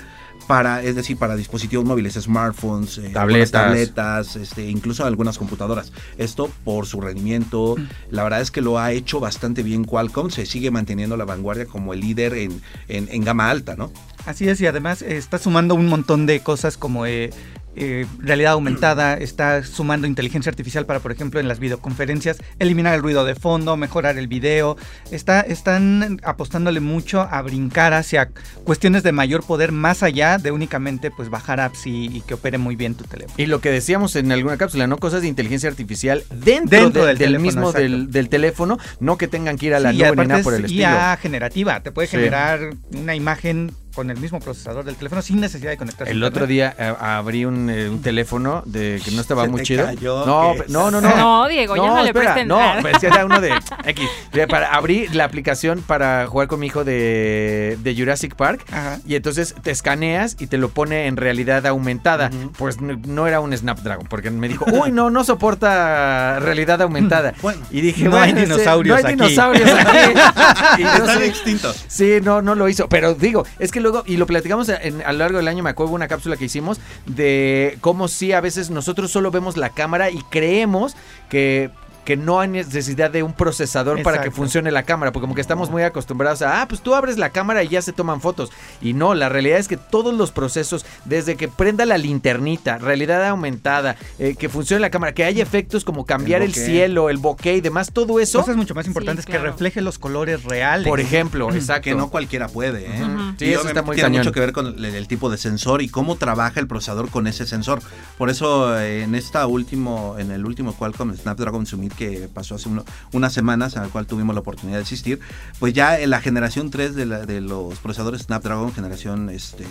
para, 0.47 0.83
es 0.83 0.97
decir, 0.97 1.17
para 1.17 1.37
dispositivos 1.37 1.85
móviles, 1.85 2.15
smartphones, 2.15 2.99
eh, 2.99 3.11
Tabletas. 3.13 3.51
tabletas, 3.53 4.37
este, 4.37 4.69
incluso 4.69 5.05
algunas 5.05 5.39
computadoras. 5.39 5.93
Esto 6.19 6.51
por 6.65 6.87
su 6.87 7.01
rendimiento. 7.01 7.77
La 8.11 8.25
verdad 8.25 8.41
es 8.41 8.51
que 8.51 8.61
lo 8.61 8.79
ha 8.79 8.91
hecho 8.91 9.21
bastante 9.21 9.63
bien 9.63 9.85
Qualcomm. 9.85 10.31
Se 10.31 10.47
sigue 10.47 10.71
manteniendo 10.73 11.17
la 11.17 11.25
vanguardia 11.27 11.67
como 11.67 11.93
el 11.93 12.01
líder 12.01 12.35
en, 12.35 12.61
en- 12.89 13.09
en 13.13 13.23
gama 13.23 13.49
alta, 13.51 13.77
¿no? 13.77 13.93
Así 14.27 14.49
es, 14.49 14.61
y 14.61 14.67
además 14.67 15.03
está 15.03 15.39
sumando 15.39 15.75
un 15.75 15.87
montón 15.87 16.27
de 16.27 16.41
cosas 16.41 16.77
como 16.77 17.07
eh, 17.07 17.31
eh, 17.77 18.07
realidad 18.19 18.53
aumentada, 18.53 19.15
está 19.15 19.63
sumando 19.65 20.07
inteligencia 20.07 20.51
artificial 20.51 20.87
para, 20.87 21.01
por 21.01 21.13
ejemplo, 21.13 21.41
en 21.41 21.49
las 21.49 21.59
videoconferencias, 21.61 22.39
eliminar 22.59 22.95
el 22.95 23.03
ruido 23.03 23.25
de 23.25 23.35
fondo, 23.35 23.77
mejorar 23.77 24.19
el 24.19 24.29
video. 24.29 24.77
Está, 25.11 25.41
están 25.41 26.21
apostándole 26.25 26.81
mucho 26.81 27.21
a 27.23 27.41
brincar 27.43 27.95
hacia 27.95 28.31
cuestiones 28.65 29.03
de 29.03 29.13
mayor 29.13 29.45
poder 29.45 29.73
más 29.73 30.03
allá 30.03 30.39
de 30.39 30.51
únicamente 30.51 31.11
pues 31.11 31.29
bajar 31.31 31.61
apps 31.61 31.87
y, 31.87 32.07
y 32.07 32.21
que 32.23 32.35
opere 32.35 32.59
muy 32.59 32.77
bien 32.77 32.95
tu 32.95 33.05
teléfono. 33.05 33.35
Y 33.39 33.47
lo 33.47 33.61
que 33.61 33.71
decíamos 33.71 34.17
en 34.17 34.33
alguna 34.33 34.57
cápsula, 34.57 34.87
¿no? 34.87 34.99
Cosas 34.99 35.23
de 35.23 35.29
inteligencia 35.29 35.69
artificial 35.71 36.23
dentro, 36.31 36.79
Dentro 36.81 37.03
de- 37.03 37.09
del 37.09 37.19
del, 37.19 37.27
teléfono, 37.29 37.41
mismo 37.47 37.73
del, 37.73 38.11
del 38.11 38.29
teléfono, 38.29 38.79
no 38.99 39.17
que 39.17 39.29
tengan 39.29 39.57
que 39.57 39.67
ir 39.67 39.75
a 39.75 39.81
la 39.81 39.91
Sí, 39.91 39.97
y 39.97 39.99
nube 39.99 40.07
ni 40.09 40.13
aparte 40.13 40.29
nada 40.29 40.43
por 40.43 40.55
el 40.55 40.61
es 40.61 40.65
estilo. 40.67 40.83
IA 40.83 41.17
generativa, 41.17 41.81
te 41.83 41.93
puede 41.93 42.09
Sí. 42.09 42.17
generar 42.17 42.71
una 42.93 43.15
imagen 43.15 43.73
con 43.95 44.11
el 44.11 44.19
mismo 44.19 44.41
procesador 44.41 44.85
del 44.85 44.97
teléfono 44.97 45.23
sin 45.23 45.41
necesidad 45.41 45.71
de 45.71 45.77
conectarse. 45.77 46.13
El 46.13 46.23
otro 46.23 46.47
día 46.47 46.75
eh, 46.79 46.95
abrí 47.01 47.45
un, 47.45 47.69
eh, 47.71 47.89
un 47.89 48.01
teléfono 48.03 48.63
de 48.67 49.01
que 49.05 49.11
no 49.11 49.21
estaba 49.21 49.45
Se 49.45 49.49
muy 49.51 49.61
te 49.61 49.65
chido. 49.67 49.85
cayó, 49.87 50.25
no, 50.27 50.55
no, 50.69 50.91
no, 50.91 51.01
no. 51.01 51.17
No, 51.17 51.49
Diego, 51.49 51.77
ya 51.77 51.83
no 51.87 51.97
le 52.03 52.09
espera, 52.09 52.25
presten 52.35 52.49
No, 52.49 52.59
nada. 52.59 52.81
pues 52.81 53.03
era 53.03 53.25
uno 53.27 53.41
de 53.41 53.53
X. 53.87 54.09
De- 54.33 54.47
Para 54.47 54.75
abrí 54.75 55.09
la 55.09 55.25
aplicación 55.25 55.83
para 55.83 56.27
jugar 56.27 56.49
con 56.49 56.61
mi 56.61 56.67
hijo 56.69 56.85
de, 56.85 57.79
de 57.83 57.95
Jurassic 57.97 58.35
Park. 58.35 58.65
Ajá. 58.71 58.99
Y 59.07 59.15
entonces 59.17 59.55
te 59.63 59.71
escaneas 59.71 60.37
y 60.39 60.47
te 60.47 60.57
lo 60.59 60.69
pone 60.71 61.07
en 61.07 61.17
realidad 61.17 61.67
aumentada. 61.67 62.31
Pues 62.59 62.81
no 62.81 63.27
era 63.27 63.41
un 63.41 63.57
Snapdragon, 63.57 64.07
porque 64.07 64.31
me 64.31 64.49
dijo, 64.49 64.65
uy, 64.73 64.93
no, 64.93 65.11
no 65.11 65.25
soporta 65.25 66.39
realidad 66.41 66.81
aumentada. 66.83 67.35
Bueno, 67.43 67.63
y 67.71 67.81
dije, 67.81 68.05
no 68.05 68.17
hay 68.19 68.33
bueno, 68.33 68.47
dinosaurios 68.49 69.01
no 69.03 69.07
hay 69.09 69.13
aquí". 69.15 69.23
dinosaurios 69.23 69.71
aquí. 69.71 70.79
Y 70.79 70.83
están 70.83 71.23
extintos. 71.23 71.85
Sí, 71.89 72.19
no, 72.23 72.43
no 72.43 72.55
lo 72.55 72.69
hizo. 72.69 72.89
Pero 72.89 73.15
digo, 73.15 73.45
es 73.59 73.71
que 73.73 73.80
luego, 73.81 74.03
y 74.07 74.17
lo 74.17 74.27
platicamos 74.27 74.69
en- 74.69 75.03
a 75.03 75.13
lo 75.13 75.19
largo 75.19 75.39
del 75.39 75.49
año, 75.49 75.63
me 75.63 75.71
acuerdo 75.71 75.93
una 75.93 76.09
cápsula 76.09 76.37
que 76.37 76.45
hicimos 76.45 76.79
de 77.07 77.79
cómo 77.81 78.09
sí 78.09 78.33
a 78.33 78.41
veces 78.41 78.71
nosotros 78.71 79.11
solo 79.11 79.31
vemos 79.31 79.57
la 79.57 79.71
cámara 79.71 80.11
y 80.11 80.21
creemos 80.31 80.97
que 81.29 81.71
que 82.05 82.17
no 82.17 82.41
hay 82.41 82.49
necesidad 82.49 83.11
de 83.11 83.23
un 83.23 83.33
procesador 83.33 84.03
para 84.03 84.21
que 84.23 84.31
funcione 84.31 84.71
la 84.71 84.83
cámara, 84.85 85.13
porque 85.13 85.23
como 85.23 85.35
que 85.35 85.41
estamos 85.41 85.71
muy 85.71 85.83
acostumbrados 85.83 86.43
a, 86.43 86.63
ah, 86.63 86.69
pues 86.69 86.81
tú 86.81 86.95
abres 86.95 87.19
la 87.19 87.31
cámara 87.31 87.63
y 87.63 87.69
ya 87.69 87.83
se 87.83 87.93
toman 87.93 88.21
fotos. 88.21 88.51
Y 88.81 88.93
no, 88.93 89.15
la 89.15 89.29
realidad 89.29 89.59
es 89.59 89.69
que 89.69 89.77
todos 89.77 90.15
los 90.15 90.33
procesos, 90.33 90.85
desde 91.05 91.37
que 91.37 91.49
prenda 91.49 91.87
la 91.87 91.99
linternita, 91.99 92.79
realidad 92.79 93.27
aumentada, 93.27 93.97
eh, 94.19 94.35
que 94.37 94.49
funcione 94.49 94.81
la 94.81 94.91
cámara, 94.91 95.13
que 95.13 95.25
haya 95.25 95.43
efectos 95.43 95.85
como 95.85 96.07
cambiar 96.07 96.43
el, 96.43 96.55
cielo, 96.55 97.11
el 97.11 97.19
bokeh 97.19 97.57
y 97.57 97.61
demás, 97.61 97.93
todo 97.93 98.21
eso, 98.21 98.41
Cosas 98.41 98.57
mucho 98.57 98.75
más 98.75 98.87
importantes 98.87 99.27
claro. 99.27 99.43
que 99.43 99.51
refleje 99.51 99.81
los 99.81 99.99
colores 99.99 100.45
reales. 100.45 100.89
por 100.89 101.01
ejemplo, 101.01 101.53
exacto. 101.53 101.83
Que 101.83 101.95
no 101.95 102.11
cualquiera 102.11 102.49
puede, 102.49 102.87
¿eh? 102.87 103.05
Sí, 103.39 103.47
Y 103.47 103.53
eso 103.53 103.69
está 103.69 103.83
muy 103.83 103.97
tiene 103.97 104.09
cañón. 104.09 104.21
mucho 104.23 104.33
que 104.33 104.41
ver 104.41 104.53
con 104.53 104.67
el, 104.67 104.85
el 104.85 105.09
tipo 105.09 105.31
de 105.31 105.39
sensor 105.39 105.83
y 105.83 105.89
cómo 105.89 106.17
trabaja 106.17 106.61
el 106.61 106.67
procesador 106.67 107.11
con 107.11 107.27
ese 107.27 107.47
sensor. 107.47 107.81
Por 108.19 108.31
eso 108.31 108.79
eh, 108.79 109.03
en 109.03 109.15
esta 109.15 109.47
último, 109.47 110.17
en 110.19 110.31
el 110.31 110.45
último 110.45 110.75
Qualcomm 110.75 111.15
Snapdragon 111.15 111.67
Summit 111.67 111.95
que 112.01 112.29
pasó 112.33 112.55
hace 112.55 112.71
uno- 112.71 112.83
unas 113.13 113.35
semanas, 113.35 113.77
al 113.77 113.91
cual 113.91 114.07
tuvimos 114.07 114.35
la 114.35 114.41
oportunidad 114.41 114.79
de 114.79 114.85
asistir, 114.85 115.21
pues 115.59 115.75
ya 115.75 116.01
en 116.01 116.09
la 116.09 116.23
generación 116.23 116.71
3 116.71 116.95
de, 116.95 117.05
la- 117.05 117.27
de 117.27 117.43
los 117.43 117.79
procesadores 117.79 118.23
Snapdragon, 118.23 118.73
generación 118.73 119.29
este, 119.29 119.67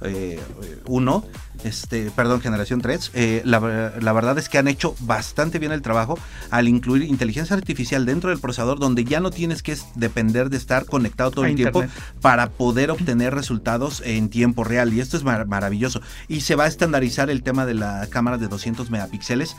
eh, 0.00 0.40
1, 0.86 1.24
este, 1.64 2.10
perdón, 2.16 2.40
generación 2.40 2.80
3, 2.80 3.10
eh, 3.12 3.42
la, 3.44 3.58
ver- 3.58 4.02
la 4.02 4.12
verdad 4.14 4.38
es 4.38 4.48
que 4.48 4.56
han 4.56 4.68
hecho 4.68 4.94
bastante 5.00 5.58
bien 5.58 5.70
el 5.72 5.82
trabajo 5.82 6.18
al 6.50 6.66
incluir 6.66 7.02
inteligencia 7.02 7.54
artificial 7.54 8.06
dentro 8.06 8.30
del 8.30 8.38
procesador 8.38 8.78
donde 8.78 9.04
ya 9.04 9.20
no 9.20 9.30
tienes 9.30 9.62
que 9.62 9.76
depender 9.96 10.48
de 10.48 10.56
estar 10.56 10.86
conectado 10.86 11.30
todo 11.30 11.44
A 11.44 11.48
el 11.48 11.56
tiempo 11.56 11.80
para 12.22 12.48
poder 12.52 12.90
obtener 12.90 13.34
resultados 13.34 14.00
en 14.02 14.30
tiempo 14.30 14.64
real 14.64 14.94
y 14.94 15.00
esto 15.00 15.18
es 15.18 15.24
mar- 15.24 15.46
maravilloso. 15.46 16.00
Y 16.26 16.40
se 16.40 16.54
va 16.54 16.64
a 16.64 16.68
estandarizar 16.68 17.28
el 17.28 17.42
tema 17.42 17.66
de 17.66 17.74
la 17.74 18.06
cámara 18.08 18.38
de 18.38 18.48
200 18.48 18.88
megapíxeles 18.90 19.56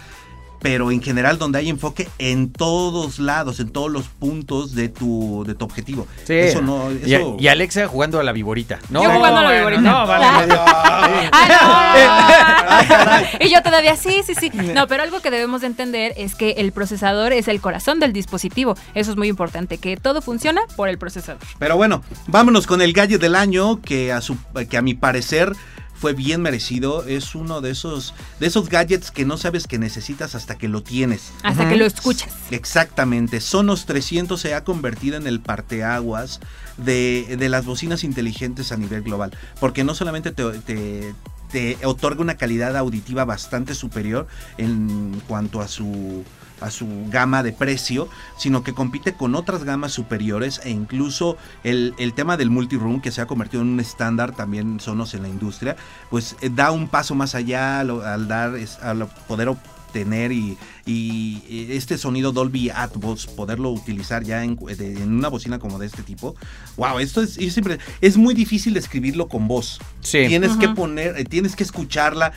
pero 0.62 0.92
en 0.92 1.02
general 1.02 1.38
donde 1.38 1.60
hay 1.60 1.70
enfoque 1.70 2.08
en 2.18 2.52
todos 2.52 3.20
lados, 3.20 3.60
en 3.60 3.70
todos 3.70 3.92
los 3.92 4.08
puntos 4.08 4.74
de 4.76 4.90
tu, 4.90 5.44
de 5.46 5.56
tu 5.56 5.66
objetivo. 5.66 6.08
Sí. 6.26 6.34
Eso 6.34 6.62
no, 6.62 6.92
Y, 6.92 7.14
eso... 7.14 7.38
y 7.40 7.48
Alexa 7.48 7.88
jugando 7.88 8.20
a 8.20 8.24
la 8.24 8.32
viborita. 8.32 8.80
No, 8.90 9.04
Yo 9.04 9.12
jugando 9.12 9.40
a 9.40 9.44
la 9.44 9.52
viborita. 9.52 9.82
No, 9.82 10.08
vale, 10.08 10.26
Ah. 10.60 11.30
Ah, 11.32 13.28
no. 13.40 13.46
y 13.46 13.50
yo 13.50 13.62
todavía, 13.62 13.96
sí, 13.96 14.22
sí, 14.26 14.34
sí. 14.36 14.50
No, 14.74 14.88
pero 14.88 15.04
algo 15.04 15.22
que 15.22 15.32
debemos 15.32 15.62
de 15.62 15.68
entender 15.68 16.14
es 16.18 16.36
que 16.36 16.52
el 16.58 16.72
procesador 16.72 17.34
es 17.34 17.48
el 17.48 17.62
corazón 17.62 18.00
del 18.00 18.14
dispositivo. 18.14 18.76
Eso 18.94 19.12
es 19.12 19.18
muy 19.18 19.28
importante, 19.28 19.78
que 19.78 19.98
todo 19.98 20.22
funciona 20.22 20.62
por 20.76 20.90
el 20.90 20.98
procesador. 20.98 21.42
Pero 21.60 21.76
bueno, 21.78 22.04
vámonos 22.28 22.68
con 22.68 22.82
el 22.82 22.94
gadget 22.94 23.22
del 23.22 23.36
año 23.36 23.82
que 23.82 24.12
a 24.12 24.22
su 24.22 24.38
que 24.70 24.78
a 24.78 24.82
mi 24.82 24.94
parecer 24.94 25.54
fue 26.00 26.14
bien 26.14 26.42
merecido. 26.42 27.04
Es 27.06 27.36
uno 27.36 27.62
de 27.62 27.72
esos 27.72 28.14
de 28.40 28.48
esos 28.48 28.70
gadgets 28.70 29.12
que 29.12 29.26
no 29.26 29.38
sabes 29.38 29.68
que 29.68 29.78
necesitas 29.80 30.36
hasta 30.36 30.58
que 30.58 30.68
lo 30.68 30.84
tienes. 30.84 31.32
Hasta 31.44 31.68
que 31.70 31.76
lo 31.76 31.86
escuchas. 31.86 32.34
Exactamente, 32.52 33.42
Sonos 33.42 33.86
300 33.86 34.40
se 34.40 34.54
ha 34.54 34.64
convertido 34.64 35.18
en 35.18 35.28
el 35.28 35.40
parteaguas 35.40 36.40
de, 36.78 37.36
de 37.40 37.50
las 37.50 37.66
bocinas 37.66 38.04
inteligentes 38.04 38.72
a 38.72 38.78
nivel 38.78 39.02
global, 39.04 39.32
porque 39.60 39.84
no 39.84 39.96
solamente 39.96 40.32
te, 40.32 40.44
te- 40.60 41.14
te 41.52 41.78
otorga 41.86 42.22
una 42.22 42.36
calidad 42.36 42.76
auditiva 42.76 43.24
bastante 43.24 43.74
superior 43.74 44.28
en 44.58 45.22
cuanto 45.28 45.62
a 45.62 45.68
su 45.70 46.24
a 46.62 46.72
su 46.72 46.88
gama 47.10 47.44
de 47.44 47.54
precio, 47.54 48.08
sino 48.38 48.64
que 48.64 48.74
compite 48.74 49.14
con 49.14 49.36
otras 49.36 49.64
gamas 49.64 49.92
superiores 49.92 50.62
e 50.64 50.70
incluso 50.70 51.38
el, 51.64 51.94
el 51.98 52.14
tema 52.14 52.38
del 52.38 52.50
multiroom 52.50 53.02
que 53.02 53.12
se 53.12 53.22
ha 53.22 53.28
convertido 53.28 53.64
en 53.64 53.70
un 53.70 53.80
estándar 53.80 54.36
también 54.36 54.80
Sonos 54.80 55.14
en 55.14 55.24
la 55.24 55.30
industria, 55.30 55.76
pues 56.10 56.36
eh, 56.42 56.50
da 56.50 56.72
un 56.72 56.88
paso 56.88 57.16
más 57.16 57.36
allá 57.36 57.80
al, 57.80 58.02
al 58.02 58.28
dar 58.28 58.54
al 58.82 59.08
poder 59.28 59.50
obtener 59.92 60.32
y, 60.32 60.58
y, 60.86 61.68
este 61.72 61.98
sonido 61.98 62.32
Dolby 62.34 62.70
Atmos, 62.70 63.26
poderlo 63.28 63.72
utilizar 63.72 64.24
ya 64.24 64.44
en, 64.44 64.56
de- 64.58 64.94
en 65.02 65.14
una 65.14 65.30
bocina 65.30 65.60
como 65.60 65.80
de 65.80 65.88
este 65.88 66.04
tipo. 66.04 66.36
Wow, 66.76 67.00
esto 67.00 67.22
es, 67.22 67.38
es 67.38 67.54
siempre- 67.54 67.80
es 68.02 68.18
muy 68.18 68.34
difícil 68.36 68.74
describirlo 68.74 69.28
con 69.30 69.48
voz. 69.48 69.80
Sí. 70.02 70.26
Tienes 70.28 70.56
que 70.58 70.70
poner, 70.70 71.18
eh, 71.18 71.24
tienes 71.24 71.56
que 71.56 71.64
escucharla. 71.64 72.34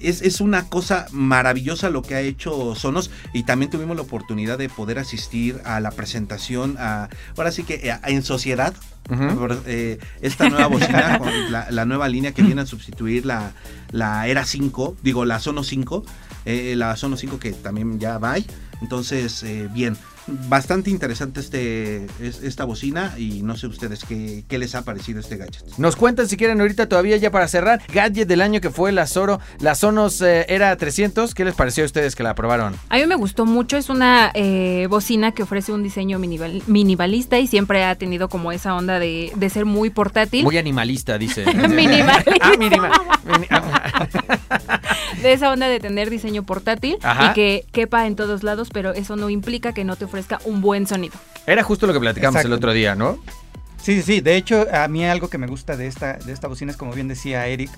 Es, 0.00 0.22
es 0.22 0.40
una 0.40 0.68
cosa 0.68 1.06
maravillosa 1.12 1.90
lo 1.90 2.02
que 2.02 2.14
ha 2.14 2.20
hecho 2.20 2.74
Sonos 2.74 3.10
y 3.32 3.42
también 3.44 3.70
tuvimos 3.70 3.96
la 3.96 4.02
oportunidad 4.02 4.58
de 4.58 4.68
poder 4.68 4.98
asistir 4.98 5.60
a 5.64 5.80
la 5.80 5.90
presentación, 5.90 6.76
a, 6.78 7.08
ahora 7.36 7.50
sí 7.52 7.64
que 7.64 7.74
eh, 7.74 7.98
en 8.06 8.22
sociedad, 8.22 8.74
eh, 9.66 9.98
esta 10.20 10.48
nueva 10.48 10.66
bocina, 10.68 11.18
con 11.18 11.52
la, 11.52 11.70
la 11.70 11.84
nueva 11.84 12.08
línea 12.08 12.32
que 12.32 12.42
viene 12.48 12.60
a 12.62 12.66
sustituir 12.66 13.26
la, 13.26 13.52
la 13.90 14.26
Era 14.28 14.44
5, 14.44 14.96
digo 15.02 15.24
la 15.24 15.38
Sonos 15.40 15.66
5, 15.68 16.04
eh, 16.44 16.74
la 16.76 16.96
Sonos 16.96 17.20
5 17.20 17.38
que 17.38 17.52
también 17.52 17.98
ya 17.98 18.18
va. 18.18 18.36
Entonces, 18.80 19.42
eh, 19.44 19.68
bien, 19.72 19.96
bastante 20.26 20.90
interesante 20.90 21.38
este, 21.40 22.06
es- 22.20 22.42
esta 22.42 22.64
bocina 22.64 23.14
y 23.16 23.42
no 23.42 23.56
sé 23.56 23.68
ustedes 23.68 24.04
qué, 24.04 24.44
qué 24.48 24.58
les 24.58 24.74
ha 24.74 24.82
parecido 24.84 25.20
este 25.20 25.36
gadget. 25.36 25.62
Nos 25.78 25.94
cuentan 25.94 26.28
si 26.28 26.36
quieren 26.36 26.60
ahorita 26.60 26.88
todavía 26.88 27.16
ya 27.16 27.30
para 27.30 27.46
cerrar. 27.46 27.80
Gadget 27.92 28.26
del 28.26 28.40
año 28.40 28.60
que 28.60 28.70
fue 28.70 28.90
la 28.90 29.06
Soro, 29.06 29.38
la 29.60 29.76
Sonos 29.76 30.20
eh, 30.20 30.46
era 30.48 30.74
300. 30.76 31.32
¿Qué 31.34 31.44
les 31.44 31.54
pareció 31.54 31.84
a 31.84 31.86
ustedes 31.86 32.16
que 32.16 32.24
la 32.24 32.34
probaron? 32.34 32.74
A 32.88 32.96
mí 32.98 33.06
me 33.06 33.14
gustó 33.14 33.46
mucho, 33.46 33.76
es 33.76 33.88
una 33.88 34.32
eh, 34.34 34.86
bocina 34.90 35.30
que 35.32 35.44
ofrece 35.44 35.70
un 35.72 35.84
diseño 35.84 36.18
minimal- 36.18 36.62
minimalista 36.66 37.38
y 37.38 37.46
siempre 37.46 37.84
ha 37.84 37.94
tenido 37.94 38.28
como 38.28 38.50
esa 38.50 38.74
onda 38.74 38.98
de, 38.98 39.30
de 39.36 39.48
ser 39.50 39.64
muy 39.64 39.90
portátil. 39.90 40.42
Muy 40.44 40.58
animalista, 40.58 41.18
dice. 41.18 41.44
Minimalista. 41.68 42.32
Ah, 42.40 42.52
minima- 42.58 42.90
mini- 43.26 43.46
ah, 43.50 44.38
de 45.22 45.32
esa 45.32 45.50
onda 45.50 45.68
de 45.68 45.80
tener 45.80 46.10
diseño 46.10 46.42
portátil 46.42 46.98
Ajá. 47.02 47.30
y 47.30 47.34
que 47.34 47.64
quepa 47.72 48.06
en 48.06 48.16
todos 48.16 48.42
lados, 48.42 48.68
pero 48.72 48.92
eso 48.92 49.16
no 49.16 49.30
implica 49.30 49.72
que 49.72 49.84
no 49.84 49.96
te 49.96 50.04
ofrezca 50.04 50.40
un 50.44 50.60
buen 50.60 50.86
sonido. 50.86 51.14
Era 51.46 51.62
justo 51.62 51.86
lo 51.86 51.92
que 51.92 52.00
platicamos 52.00 52.44
el 52.44 52.52
otro 52.52 52.72
día, 52.72 52.94
¿no? 52.94 53.18
Sí, 53.82 53.96
sí, 53.96 54.02
sí. 54.02 54.20
De 54.20 54.36
hecho, 54.36 54.66
a 54.72 54.86
mí 54.88 55.04
algo 55.04 55.28
que 55.28 55.38
me 55.38 55.48
gusta 55.48 55.76
de 55.76 55.88
esta, 55.88 56.14
de 56.14 56.32
esta 56.32 56.46
bocina 56.46 56.70
es, 56.70 56.76
como 56.76 56.92
bien 56.92 57.08
decía 57.08 57.46
Eric, 57.46 57.70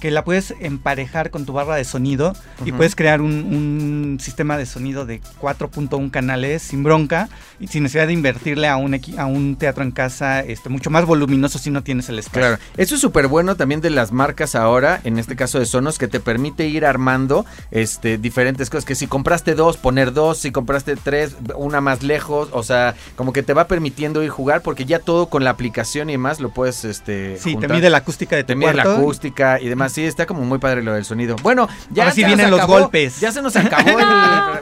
que 0.00 0.10
la 0.10 0.24
puedes 0.24 0.54
emparejar 0.60 1.30
con 1.30 1.46
tu 1.46 1.52
barra 1.52 1.76
de 1.76 1.84
sonido 1.84 2.34
y 2.64 2.72
puedes 2.72 2.96
crear 2.96 3.20
un, 3.20 3.32
un 3.32 4.18
sistema 4.20 4.56
de 4.58 4.66
sonido 4.66 5.06
de 5.06 5.20
4.1 5.40 6.10
canales 6.10 6.62
sin 6.62 6.82
bronca 6.82 7.28
y 7.60 7.68
sin 7.68 7.82
necesidad 7.82 8.06
de 8.06 8.14
invertirle 8.14 8.66
a 8.66 8.76
un, 8.76 8.98
a 9.18 9.26
un 9.26 9.56
teatro 9.56 9.84
en 9.84 9.90
casa 9.90 10.40
este, 10.40 10.68
mucho 10.68 10.90
más 10.90 11.04
voluminoso 11.04 11.58
si 11.58 11.70
no 11.70 11.82
tienes 11.82 12.08
el 12.08 12.18
espacio. 12.18 12.40
Claro, 12.40 12.58
eso 12.76 12.94
es 12.94 13.00
súper 13.00 13.28
bueno 13.28 13.56
también 13.56 13.80
de 13.80 13.90
las 13.90 14.12
marcas 14.12 14.54
ahora, 14.54 15.00
en 15.04 15.18
este 15.18 15.36
caso 15.36 15.58
de 15.58 15.66
Sonos, 15.66 15.98
que 15.98 16.08
te 16.08 16.20
permite 16.20 16.66
ir 16.66 16.86
armando 16.86 17.44
este, 17.70 18.18
diferentes 18.18 18.70
cosas, 18.70 18.84
que 18.84 18.94
si 18.94 19.06
compraste 19.06 19.54
dos, 19.54 19.76
poner 19.76 20.12
dos, 20.12 20.38
si 20.38 20.50
compraste 20.50 20.96
tres, 20.96 21.36
una 21.54 21.80
más 21.80 22.02
lejos, 22.02 22.48
o 22.52 22.62
sea, 22.62 22.94
como 23.16 23.32
que 23.32 23.42
te 23.42 23.52
va 23.52 23.66
permitiendo 23.66 24.22
ir 24.22 24.30
jugar, 24.30 24.62
porque 24.62 24.86
ya 24.86 24.98
todo 24.98 25.26
con 25.26 25.44
la 25.44 25.50
aplicación 25.50 26.08
y 26.08 26.12
demás 26.12 26.40
lo 26.40 26.50
puedes, 26.50 26.84
este, 26.84 27.36
Sí, 27.38 27.56
te 27.56 27.68
mide 27.68 27.90
la 27.90 27.98
acústica 27.98 28.36
de 28.36 28.44
tu 28.44 28.48
Te 28.48 28.56
mide 28.56 28.72
la 28.72 28.82
acústica 28.84 29.60
y 29.60 29.68
demás. 29.68 29.89
Sí, 29.90 30.04
está 30.04 30.26
como 30.26 30.42
muy 30.42 30.58
padre 30.58 30.82
lo 30.82 30.94
del 30.94 31.04
sonido. 31.04 31.36
Bueno, 31.42 31.68
ya 31.90 32.04
Ahora 32.04 32.14
sí 32.14 32.22
se 32.22 32.26
nos 32.28 32.36
vienen 32.36 32.50
los 32.50 32.60
acabó- 32.60 32.80
golpes. 32.80 33.20
Ya 33.20 33.32
se 33.32 33.42
nos 33.42 33.54
acabó 33.56 33.88
el... 33.98 34.06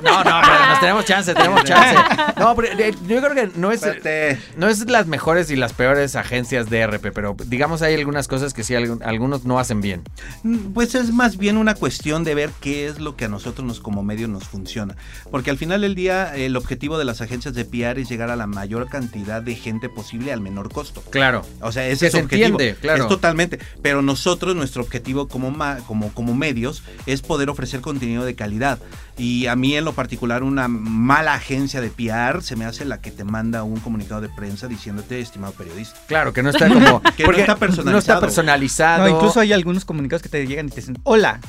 No, 0.02 0.24
no, 0.24 0.40
pero 0.42 0.66
nos 0.68 0.80
tenemos 0.80 1.04
chance, 1.04 1.34
tenemos 1.34 1.64
chance. 1.64 1.94
No, 2.38 2.54
pero 2.56 2.68
eh, 2.78 2.94
yo 3.06 3.20
creo 3.22 3.34
que 3.34 3.50
no 3.56 3.70
es... 3.72 3.82
Espérate. 3.82 4.38
No 4.56 4.68
es 4.68 4.88
las 4.88 5.06
mejores 5.06 5.50
y 5.50 5.56
las 5.56 5.72
peores 5.72 6.16
agencias 6.16 6.70
de 6.70 6.86
RP, 6.86 7.12
pero 7.12 7.36
digamos 7.46 7.82
hay 7.82 7.94
algunas 7.94 8.28
cosas 8.28 8.54
que 8.54 8.64
sí 8.64 8.74
algunos 8.74 9.44
no 9.44 9.58
hacen 9.58 9.80
bien. 9.80 10.02
Mm, 10.42 10.72
Pues 10.72 10.94
es 10.94 11.12
más 11.12 11.36
bien 11.36 11.56
una 11.56 11.74
cuestión 11.74 12.24
de 12.24 12.34
ver 12.34 12.50
qué 12.60 12.86
es 12.86 12.98
lo 13.00 13.16
que 13.16 13.26
a 13.26 13.28
nosotros 13.28 13.66
nos 13.66 13.80
como 13.80 14.02
medio 14.02 14.28
nos 14.28 14.44
funciona. 14.44 14.96
Porque 15.30 15.50
al 15.50 15.58
final 15.58 15.80
del 15.80 15.94
día 15.94 16.34
el 16.34 16.56
objetivo 16.56 16.98
de 16.98 17.04
las 17.04 17.20
agencias 17.20 17.54
de 17.54 17.64
PR 17.64 17.98
es 18.00 18.08
llegar 18.08 18.30
a 18.30 18.36
la 18.36 18.46
mayor 18.46 18.88
cantidad 18.88 19.42
de 19.42 19.54
gente 19.54 19.88
posible 19.88 20.32
al 20.32 20.40
menor 20.40 20.72
costo. 20.72 21.02
Claro. 21.10 21.44
O 21.60 21.72
sea, 21.72 21.86
ese 21.86 22.00
Que 22.00 22.06
es 22.06 22.12
su 22.12 22.18
objetivo. 22.18 22.48
entiende, 22.60 22.76
claro. 22.80 23.02
Es 23.04 23.08
totalmente. 23.08 23.58
Pero 23.82 24.02
nosotros, 24.02 24.54
nuestro 24.54 24.82
objetivo 24.82 25.17
como, 25.26 25.50
ma- 25.50 25.78
como, 25.86 26.12
como 26.14 26.34
medios 26.34 26.84
es 27.06 27.22
poder 27.22 27.50
ofrecer 27.50 27.80
contenido 27.80 28.24
de 28.24 28.36
calidad. 28.36 28.78
Y 29.16 29.46
a 29.46 29.56
mí 29.56 29.74
en 29.74 29.84
lo 29.84 29.94
particular 29.94 30.44
una 30.44 30.68
mala 30.68 31.34
agencia 31.34 31.80
de 31.80 31.90
PR 31.90 32.40
se 32.42 32.54
me 32.54 32.64
hace 32.66 32.84
la 32.84 33.00
que 33.00 33.10
te 33.10 33.24
manda 33.24 33.64
un 33.64 33.80
comunicado 33.80 34.20
de 34.20 34.28
prensa 34.28 34.68
diciéndote, 34.68 35.18
estimado 35.18 35.52
periodista. 35.54 35.98
Claro, 36.06 36.32
que 36.32 36.44
no 36.44 36.50
está 36.50 36.68
como... 36.68 37.02
Que 37.16 37.24
no 37.24 37.26
porque 37.26 37.40
está 37.40 37.56
personalizado. 37.56 37.90
No 37.92 37.98
está 37.98 38.20
personalizado. 38.20 39.08
No, 39.08 39.16
incluso 39.16 39.40
hay 39.40 39.52
algunos 39.52 39.84
comunicados 39.84 40.22
que 40.22 40.28
te 40.28 40.46
llegan 40.46 40.66
y 40.66 40.70
te 40.70 40.76
dicen, 40.76 40.98
hola, 41.02 41.40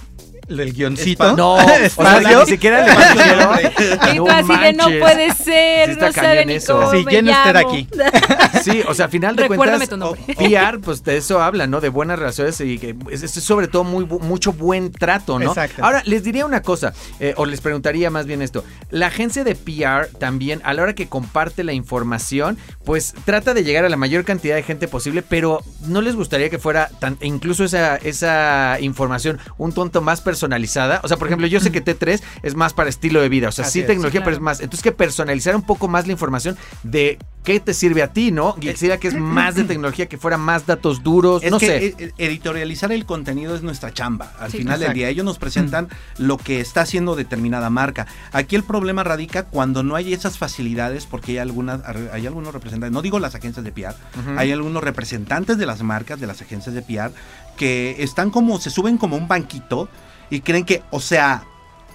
el 0.50 0.74
guioncito. 0.74 1.24
Espa- 1.24 1.36
No, 1.38 1.53
o 1.56 1.60
sea, 1.62 1.86
espacio. 1.86 2.39
ni 2.41 2.46
siquiera 2.48 2.86
le. 2.86 4.13
Y 4.13 4.15
tú 4.18 4.27
así 4.29 4.58
de 4.58 4.74
no 4.74 4.84
puede 4.86 5.32
Sí 5.32 5.44
ser, 5.44 5.89
está 5.91 6.08
no 6.08 6.13
sabe 6.13 6.46
ni 6.46 6.53
eso. 6.53 6.75
cómo 6.79 6.91
Sí, 6.91 7.03
me 7.06 7.12
lleno 7.12 7.32
usted 7.32 7.53
llamo. 7.53 7.70
aquí. 7.70 7.88
Sí, 8.63 8.84
o 8.88 8.94
sea, 8.94 9.06
a 9.06 9.10
final 9.10 9.36
de 9.38 9.48
Recuérdame 9.48 9.88
cuentas. 9.88 10.10
PR, 10.38 10.79
pues 10.82 11.03
de 11.06 11.15
eso 11.18 11.41
habla, 11.41 11.65
¿no? 11.65 11.79
De 11.79 11.88
buenas 11.89 12.20
relaciones 12.20 12.60
y 12.60 12.77
que 12.77 12.94
es, 13.10 13.24
es 13.24 13.32
sobre 13.32 13.68
todo 13.70 13.84
muy 13.86 14.06
mucho 14.06 14.51
buen 14.51 14.91
trato, 14.91 15.39
¿no? 15.39 15.48
Exacto. 15.51 15.84
Ahora, 15.84 16.01
les 16.06 16.24
diría 16.24 16.46
una 16.46 16.62
cosa, 16.62 16.94
eh, 17.22 17.34
o 17.38 17.46
les 17.46 17.62
preguntaría 17.62 18.10
más 18.10 18.25
bien 18.25 18.41
esto. 18.41 18.65
La 18.89 19.08
agencia 19.08 19.44
de 19.46 19.56
PR 19.56 20.08
también, 20.20 20.60
a 20.65 20.74
la 20.74 20.82
hora 20.84 20.94
que 20.94 21.08
comparte 21.08 21.63
la 21.63 21.72
información, 21.74 22.58
pues 22.84 23.13
trata 23.24 23.53
de 23.53 23.63
llegar 23.63 23.86
a 23.86 23.89
la 23.89 23.98
mayor 23.98 24.25
cantidad 24.25 24.56
de 24.56 24.63
gente 24.63 24.88
posible, 24.89 25.22
pero 25.22 25.62
¿no 25.88 26.01
les 26.01 26.15
gustaría 26.15 26.50
que 26.50 26.60
fuera 26.60 26.89
tan, 27.00 27.18
incluso 27.22 27.63
esa, 27.63 27.96
esa 27.98 28.77
información 28.82 29.39
un 29.58 29.72
tonto 29.72 30.01
más 30.01 30.20
personalizada? 30.39 31.01
O 31.03 31.08
sea, 31.08 31.17
por 31.17 31.27
ejemplo, 31.27 31.48
yo 31.48 31.60
sé 31.60 31.72
que 31.72 31.84
T3 31.84 32.22
es 32.43 32.55
más 32.55 32.74
para 32.74 32.89
estilo 32.89 33.22
de 33.22 33.29
vida, 33.29 33.50
o 33.50 33.51
sea, 33.51 33.65
Así 33.65 33.74
sí 33.74 33.79
es. 33.81 33.88
tecnología, 33.88 34.22
Sí, 34.22 34.24
pero 34.24 34.36
es 34.36 34.41
más. 34.41 34.60
Entonces, 34.62 34.81
que 34.84 34.91
personalizar 34.91 35.55
un 35.55 35.62
poco 35.63 35.88
más 35.88 36.08
la 36.08 36.13
información 36.13 36.58
de 36.84 37.19
qué 37.43 37.60
te 37.60 37.74
sirve 37.74 38.03
a 38.03 38.12
ti, 38.13 38.31
¿no? 38.31 38.55
Y 38.58 38.67
quisiera 38.69 38.98
que 38.98 39.08
es 39.10 39.15
más 39.15 39.55
de 39.55 39.63
tecnología, 39.63 40.08
que 40.08 40.17
fuera 40.17 40.38
más 40.38 40.65
datos 40.65 41.03
duros, 41.03 41.43
Es 41.43 41.51
no 41.51 41.58
que 41.60 41.65
sé. 41.65 41.86
e- 41.86 41.96
e- 42.05 42.12
editorializar 42.25 42.91
el 42.91 43.05
contenido 43.05 43.55
es 43.55 43.62
nuestra 43.63 43.93
chamba. 43.93 44.34
Al 44.39 44.51
Sí, 44.51 44.60
final 44.60 44.79
del 44.79 44.93
día, 44.93 45.10
ellos 45.10 45.25
nos 45.25 45.39
presentan 45.39 45.88
lo 46.17 46.38
que 46.38 46.60
está 46.62 46.81
haciendo 46.81 47.15
determinada 47.15 47.69
marca. 47.69 48.08
Aquí 48.31 48.55
el 48.55 48.63
problema 48.63 49.03
radica 49.03 49.43
cuando 49.43 49.84
no 49.84 49.96
hay 49.96 50.13
esas 50.13 50.38
facilidades, 50.38 51.05
porque 51.05 51.31
hay 51.34 51.38
algunas, 51.39 51.81
hay 52.13 52.27
algunos 52.27 52.53
representantes, 52.53 52.93
no 52.93 53.01
digo 53.01 53.19
las 53.19 53.36
agencias 53.36 53.63
de 53.65 53.72
PR, 53.72 53.96
hay 54.38 54.51
algunos 54.51 54.84
representantes 54.84 55.58
de 55.58 55.65
las 55.65 55.81
marcas, 55.81 56.19
de 56.19 56.27
las 56.27 56.41
agencias 56.41 56.75
de 56.75 56.81
PR, 56.81 57.12
que 57.58 57.98
están 58.03 58.29
como, 58.31 58.60
se 58.60 58.69
suben 58.69 58.98
como 58.98 59.15
un 59.17 59.27
banquito 59.27 59.89
y 60.29 60.41
creen 60.41 60.65
que, 60.65 60.83
o 60.91 61.00
sea, 61.00 61.43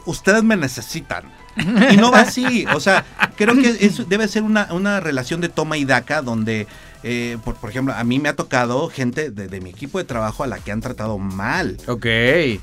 ustedes 0.07 0.43
me 0.43 0.57
necesitan. 0.57 1.25
Y 1.91 1.97
no 1.97 2.11
va 2.11 2.21
así. 2.21 2.67
O 2.75 2.81
sea, 2.81 3.05
creo 3.37 3.55
que 3.55 3.77
eso 3.81 4.05
debe 4.05 4.27
ser 4.29 4.43
una, 4.43 4.73
una 4.73 5.01
relación 5.01 5.41
de 5.41 5.49
toma 5.49 5.77
y 5.77 5.85
daca 5.85 6.21
donde, 6.23 6.67
eh, 7.05 7.37
por, 7.45 7.55
por 7.57 7.69
ejemplo, 7.71 7.93
a 7.95 8.03
mí 8.03 8.19
me 8.19 8.29
ha 8.31 8.35
tocado 8.37 8.89
gente 8.89 9.31
de, 9.31 9.47
de 9.47 9.61
mi 9.61 9.71
equipo 9.71 9.99
de 9.99 10.05
trabajo 10.05 10.43
a 10.43 10.47
la 10.47 10.59
que 10.59 10.73
han 10.73 10.81
tratado 10.81 11.19
mal. 11.19 11.77
Ok. 11.87 12.07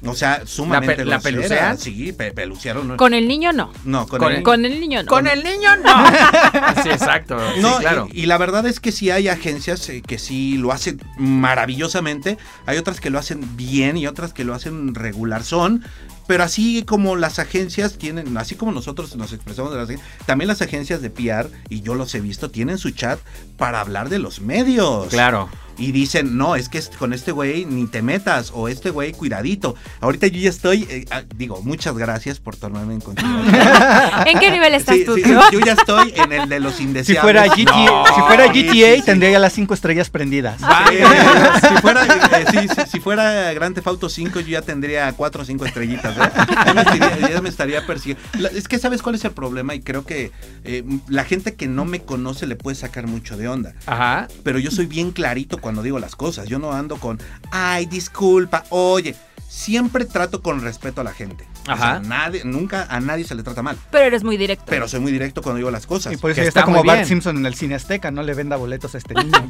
O 0.06 0.16
sea, 0.16 0.42
sumamente 0.46 1.06
¿La 1.06 1.20
grosera. 1.20 1.22
pelucean? 1.38 1.78
Sí, 1.78 2.12
pe- 2.12 2.32
pelucearon. 2.32 2.98
Con 2.98 3.14
el 3.14 3.28
niño 3.28 3.54
no. 3.54 3.72
no, 3.86 4.08
con, 4.08 4.20
con 4.20 4.32
el- 4.34 4.44
Con 4.44 4.66
el 4.66 4.80
niño 4.80 5.04
no. 5.04 5.08
Con 5.10 5.28
el 5.28 5.44
niño 5.44 5.70
no. 5.78 6.06
sí, 6.84 6.90
exacto. 6.90 7.38
Sí, 7.56 7.62
No, 7.62 7.78
claro. 7.78 8.08
y, 8.12 8.24
y 8.24 8.26
la 8.26 8.38
verdad 8.38 8.66
es 8.66 8.80
que 8.80 8.92
sí 8.92 9.12
hay 9.12 9.28
agencias 9.28 9.88
eh, 9.90 10.02
que 10.06 10.18
sí 10.18 10.58
lo 10.58 10.72
hacen 10.72 11.00
maravillosamente, 11.18 12.38
hay 12.66 12.78
otras 12.78 13.00
que 13.00 13.10
lo 13.10 13.20
hacen 13.20 13.56
bien 13.56 13.98
y 13.98 14.08
otras 14.08 14.34
que 14.34 14.44
lo 14.44 14.54
hacen 14.56 14.96
regular 14.96 15.44
son, 15.44 15.84
pero 16.32 16.46
así 16.46 16.84
como 16.84 17.18
las 17.18 17.40
agencias 17.40 17.98
tienen, 17.98 18.38
así 18.38 18.56
como 18.56 18.72
nosotros 18.72 19.18
nos 19.18 19.34
expresamos 19.34 19.70
de 19.74 19.80
las 19.80 19.90
agencias, 19.90 20.10
también 20.26 20.48
las 20.48 20.62
agencias 20.62 21.02
de 21.02 21.10
PR, 21.10 21.50
y 21.68 21.82
yo 21.82 21.94
los 21.94 22.16
he 22.16 22.22
visto, 22.22 22.50
tienen 22.50 22.78
su 22.78 22.92
chat 22.92 23.20
para 23.58 23.82
hablar 23.82 24.08
de 24.08 24.18
los 24.18 24.40
medios. 24.40 25.10
Claro. 25.10 25.50
Y 25.82 25.92
dicen, 25.92 26.38
no, 26.38 26.56
es 26.56 26.70
que 26.70 26.82
con 27.00 27.14
este 27.14 27.32
güey 27.32 27.66
ni 27.66 27.88
te 27.88 28.02
metas, 28.02 28.52
o 28.54 28.68
este 28.68 28.90
güey 28.92 29.14
cuidadito. 29.14 29.76
Ahorita 30.00 30.28
yo 30.28 30.40
ya 30.40 30.50
estoy, 30.50 30.88
eh, 30.90 31.06
ah, 31.12 31.24
digo, 31.36 31.62
muchas 31.64 31.98
gracias 31.98 32.40
por 32.40 32.56
tomarme 32.56 32.94
en 32.94 33.02
consideración. 33.02 34.28
¿En 34.28 34.40
qué 34.40 34.52
nivel 34.52 34.74
estás 34.74 34.96
Sí, 34.96 35.06
tú? 35.06 35.16
sí, 35.16 35.24
tío? 35.24 35.40
yo 35.52 35.60
ya 35.60 35.74
estoy 35.74 36.14
en 36.16 36.32
el 36.34 36.50
de 36.50 36.60
los 36.60 36.76
Si 36.76 36.84
indeseables. 36.84 37.22
fuera 37.22 37.48
GTA, 37.48 37.86
No. 37.86 38.04
si 38.08 38.22
fuera 38.22 38.48
GTA 38.48 38.72
sí, 38.72 38.96
sí. 38.98 39.02
tendría 39.06 39.32
ya 39.32 39.40
las 39.40 39.54
cinco 39.54 39.74
estrellas 39.74 40.10
prendidas. 40.10 40.60
Sí, 40.60 40.98
si 41.68 41.82
fuera, 41.82 42.06
eh, 42.06 42.46
sí, 42.52 42.58
sí, 42.68 42.82
si 42.92 43.00
fuera 43.00 43.54
Grand 43.54 43.74
Theft 43.76 43.88
Auto 43.88 44.10
5 44.10 44.40
yo 44.42 44.48
ya 44.48 44.62
tendría 44.62 45.12
4 45.14 45.42
o 45.42 45.46
5 45.46 45.66
estrellitas. 45.66 46.16
¿eh? 46.18 46.32
Ya, 46.66 46.74
me 46.74 46.82
estaría, 46.82 47.30
ya 47.30 47.42
me 47.42 47.50
estaría 47.50 47.88
persiguiendo. 47.88 48.22
La- 48.38 48.50
Es 48.50 48.68
que 48.68 48.78
sabes 48.78 49.02
cuál 49.02 49.16
es 49.16 49.24
el 49.26 49.32
problema 49.32 49.74
y 49.76 49.82
creo 49.82 50.06
que 50.06 50.32
eh, 50.64 50.84
la 51.08 51.24
gente 51.24 51.56
que 51.56 51.68
no 51.68 51.86
me 51.86 52.02
conoce 52.02 52.46
le 52.46 52.56
puede 52.56 52.76
sacar 52.76 53.08
mucho 53.08 53.38
de 53.38 53.48
onda. 53.48 53.74
Ajá. 53.86 54.28
Pero 54.44 54.60
yo 54.60 54.70
soy 54.72 54.86
bien 54.86 55.12
clarito 55.12 55.58
cuando 55.60 55.71
digo 55.82 55.98
las 56.00 56.16
cosas. 56.16 56.48
Yo 56.48 56.60
no 56.60 56.74
ando 56.74 56.98
con, 56.98 57.20
ay, 57.52 57.86
disculpa, 57.86 58.64
oye. 58.70 59.16
Siempre 59.48 60.06
trato 60.06 60.42
con 60.42 60.62
respeto 60.62 61.02
a 61.02 61.04
la 61.04 61.12
gente. 61.12 61.46
O 61.64 61.66
sea, 61.66 61.74
Ajá. 61.74 62.00
nadie, 62.00 62.42
nunca 62.46 62.88
a 62.90 63.02
nadie 63.02 63.26
se 63.26 63.36
le 63.36 63.44
trata 63.44 63.62
mal. 63.62 63.76
Pero 63.92 64.06
eres 64.06 64.24
muy 64.24 64.38
directo. 64.38 64.64
Pero 64.70 64.88
soy 64.88 65.02
muy 65.02 65.12
directo 65.12 65.42
cuando 65.42 65.58
digo 65.58 65.70
las 65.70 65.86
cosas. 65.86 66.14
Y 66.14 66.18
por 66.18 66.32
eso 66.32 66.38
que 66.38 66.44
ya 66.46 66.48
está 66.48 66.62
está 66.62 66.72
como 66.72 66.86
Bart. 66.86 67.04
Simpson 67.04 67.36
en 67.36 67.46
el 67.46 67.54
cine 67.56 67.76
Azteca, 67.76 68.12
no 68.12 68.24
le 68.24 68.34
venda 68.34 68.56
boletos 68.56 68.96
a 68.96 68.98
este 68.98 69.14
niño. 69.22 69.32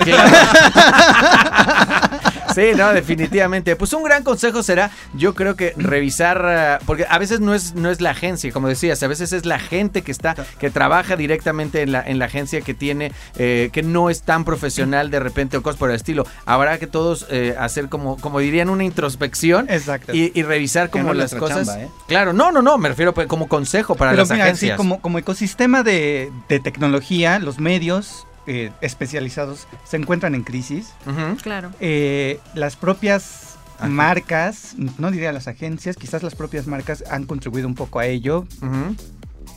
Sí, 2.53 2.71
no, 2.75 2.93
definitivamente. 2.93 3.75
Pues 3.75 3.93
un 3.93 4.03
gran 4.03 4.23
consejo 4.23 4.63
será, 4.63 4.91
yo 5.13 5.33
creo 5.35 5.55
que 5.55 5.73
revisar, 5.77 6.45
eh, 6.47 6.83
porque 6.85 7.05
a 7.09 7.17
veces 7.17 7.39
no 7.39 7.53
es, 7.53 7.75
no 7.75 7.89
es 7.89 8.01
la 8.01 8.11
agencia, 8.11 8.51
como 8.51 8.67
decías, 8.67 9.01
a 9.03 9.07
veces 9.07 9.33
es 9.33 9.45
la 9.45 9.59
gente 9.59 10.01
que 10.01 10.11
está, 10.11 10.35
que 10.59 10.69
trabaja 10.69 11.15
directamente 11.15 11.81
en 11.81 11.91
la, 11.91 12.01
en 12.01 12.19
la 12.19 12.25
agencia 12.25 12.61
que 12.61 12.73
tiene, 12.73 13.11
eh, 13.37 13.69
que 13.71 13.83
no 13.83 14.09
es 14.09 14.23
tan 14.23 14.45
profesional 14.45 15.11
de 15.11 15.19
repente 15.19 15.57
o 15.57 15.61
cosas 15.61 15.77
por 15.79 15.89
el 15.89 15.95
estilo. 15.95 16.25
Habrá 16.45 16.77
que 16.77 16.87
todos 16.87 17.27
eh, 17.29 17.55
hacer 17.57 17.89
como, 17.89 18.17
como 18.17 18.39
dirían, 18.39 18.69
una 18.69 18.83
introspección. 18.83 19.69
Exacto. 19.69 20.13
Y, 20.13 20.31
y 20.33 20.43
revisar 20.43 20.89
como 20.89 21.05
no 21.05 21.13
las 21.13 21.33
cosas. 21.35 21.67
chamba, 21.67 21.83
¿eh? 21.83 21.89
Claro, 22.07 22.33
no, 22.33 22.51
no, 22.51 22.61
no, 22.61 22.77
me 22.77 22.89
refiero 22.89 23.13
pues, 23.13 23.27
como 23.27 23.47
consejo 23.47 23.95
para 23.95 24.11
Pero 24.11 24.23
las 24.23 24.31
mira, 24.31 24.43
sí, 24.45 24.49
agencias. 24.49 24.77
como, 24.77 25.01
como 25.01 25.19
ecosistema 25.19 25.83
de, 25.83 26.31
de 26.49 26.59
tecnología, 26.59 27.39
los 27.39 27.59
medios 27.59 28.27
eh, 28.53 28.69
especializados 28.81 29.65
se 29.85 29.95
encuentran 29.95 30.35
en 30.35 30.43
crisis. 30.43 30.91
Claro. 31.41 31.71
Eh, 31.79 32.37
las 32.53 32.75
propias 32.75 33.55
Ajá. 33.77 33.87
marcas, 33.87 34.75
no 34.97 35.09
diría 35.09 35.31
las 35.31 35.47
agencias, 35.47 35.95
quizás 35.95 36.21
las 36.21 36.35
propias 36.35 36.67
marcas 36.67 37.01
han 37.09 37.23
contribuido 37.23 37.65
un 37.65 37.75
poco 37.75 37.99
a 37.99 38.07
ello, 38.07 38.45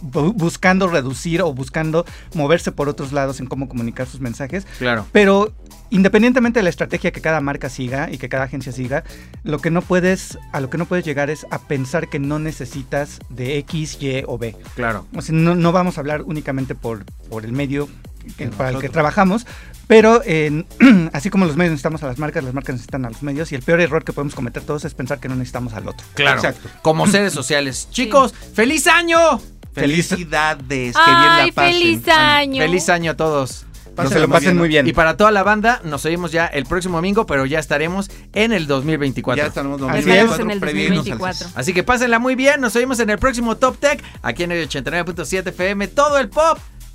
buscando 0.01 0.87
reducir 0.87 1.43
o 1.43 1.53
buscando 1.53 2.07
moverse 2.35 2.71
por 2.71 2.89
otros 2.89 3.11
lados 3.11 3.41
en 3.41 3.47
cómo 3.47 3.69
comunicar 3.69 4.07
sus 4.07 4.21
mensajes. 4.21 4.65
Claro. 4.79 5.09
Pero 5.11 5.53
independientemente 5.91 6.61
de 6.61 6.63
la 6.63 6.71
estrategia 6.71 7.11
que 7.11 7.21
cada 7.21 7.41
marca 7.41 7.69
siga 7.69 8.13
y 8.13 8.19
que 8.19 8.29
cada 8.29 8.45
agencia 8.45 8.71
siga, 8.71 9.03
lo 9.43 9.59
que 9.59 9.71
no 9.71 9.83
puedes, 9.83 10.39
a 10.53 10.61
lo 10.61 10.71
que 10.71 10.79
no 10.79 10.87
puedes 10.87 11.05
llegar 11.05 11.31
es 11.31 11.49
a 11.51 11.59
pensar 11.59 12.09
que 12.09 12.21
no 12.21 12.39
necesitas 12.39 13.19
de 13.29 13.59
X, 13.59 14.01
Y 14.01 14.23
o 14.29 14.39
B. 14.39 14.55
Claro. 14.77 15.05
O 15.17 15.21
sea, 15.21 15.35
no, 15.35 15.57
no 15.57 15.73
vamos 15.73 15.99
a 15.99 16.01
hablar 16.01 16.23
únicamente 16.23 16.77
por, 16.77 17.05
por 17.29 17.45
el 17.45 17.51
medio 17.51 17.89
Para 18.57 18.71
el 18.71 18.79
que 18.79 18.89
trabajamos, 18.89 19.47
pero 19.87 20.23
así 21.13 21.31
como 21.31 21.47
los 21.47 21.57
medios 21.57 21.73
necesitamos 21.73 22.03
a 22.03 22.07
las 22.07 22.19
marcas, 22.19 22.45
las 22.45 22.55
marcas 22.55 22.75
necesitan 22.75 23.05
a 23.05 23.11
los 23.11 23.23
medios 23.23 23.53
y 23.53 23.55
el 23.55 23.63
peor 23.63 23.81
error 23.81 24.05
que 24.05 24.13
podemos 24.13 24.35
cometer 24.35 24.63
todos 24.63 24.85
es 24.85 24.95
pensar 24.95 25.21
que 25.21 25.29
no 25.29 25.35
necesitamos 25.35 25.75
al 25.75 25.89
otro. 25.89 26.07
Claro. 26.15 26.37
Exacto. 26.37 26.69
Como 26.83 27.07
seres 27.07 27.33
sociales. 27.33 27.89
Chicos, 27.91 28.35
¡feliz 28.55 28.87
año! 28.87 29.41
Felicidades, 29.73 30.69
que 30.69 31.03
bien 31.05 31.17
Ay, 31.19 31.47
la 31.49 31.53
pasen. 31.53 31.73
feliz 31.73 32.09
año. 32.09 32.63
Feliz 32.63 32.89
año 32.89 33.11
a 33.11 33.17
todos. 33.17 33.67
Se 34.09 34.19
lo 34.19 34.29
pasen 34.29 34.57
muy 34.57 34.69
bien. 34.69 34.87
Y 34.89 34.93
para 34.93 35.17
toda 35.17 35.31
la 35.31 35.43
banda, 35.43 35.81
nos 35.85 36.05
oímos 36.05 36.33
ya 36.33 36.47
el 36.47 36.65
próximo 36.65 36.97
domingo, 36.97 37.27
pero 37.27 37.47
ya 37.47 37.59
estaremos 37.61 38.11
en 38.33 38.53
el 38.53 38.67
2024. 38.67 39.43
Ya 39.43 39.49
estamos 39.49 39.81
Así 39.83 40.01
Estaremos 40.01 40.35
es. 40.35 40.41
en 40.41 40.51
el 40.51 40.61
previéndonos 40.61 41.07
al 41.07 41.19
2024. 41.19 41.61
Así 41.61 41.73
que 41.73 41.83
pásenla 41.85 42.19
muy 42.19 42.35
bien, 42.35 42.61
nos 42.61 42.75
oímos 42.77 42.99
en 43.01 43.11
el 43.11 43.19
próximo 43.19 43.57
Top 43.57 43.79
Tech, 43.79 44.03
aquí 44.23 44.43
en 44.43 44.53
el 44.53 44.69
89.7 44.69 45.49
FM, 45.49 45.89
todo 45.89 46.19
el 46.19 46.29
pop, 46.29 46.59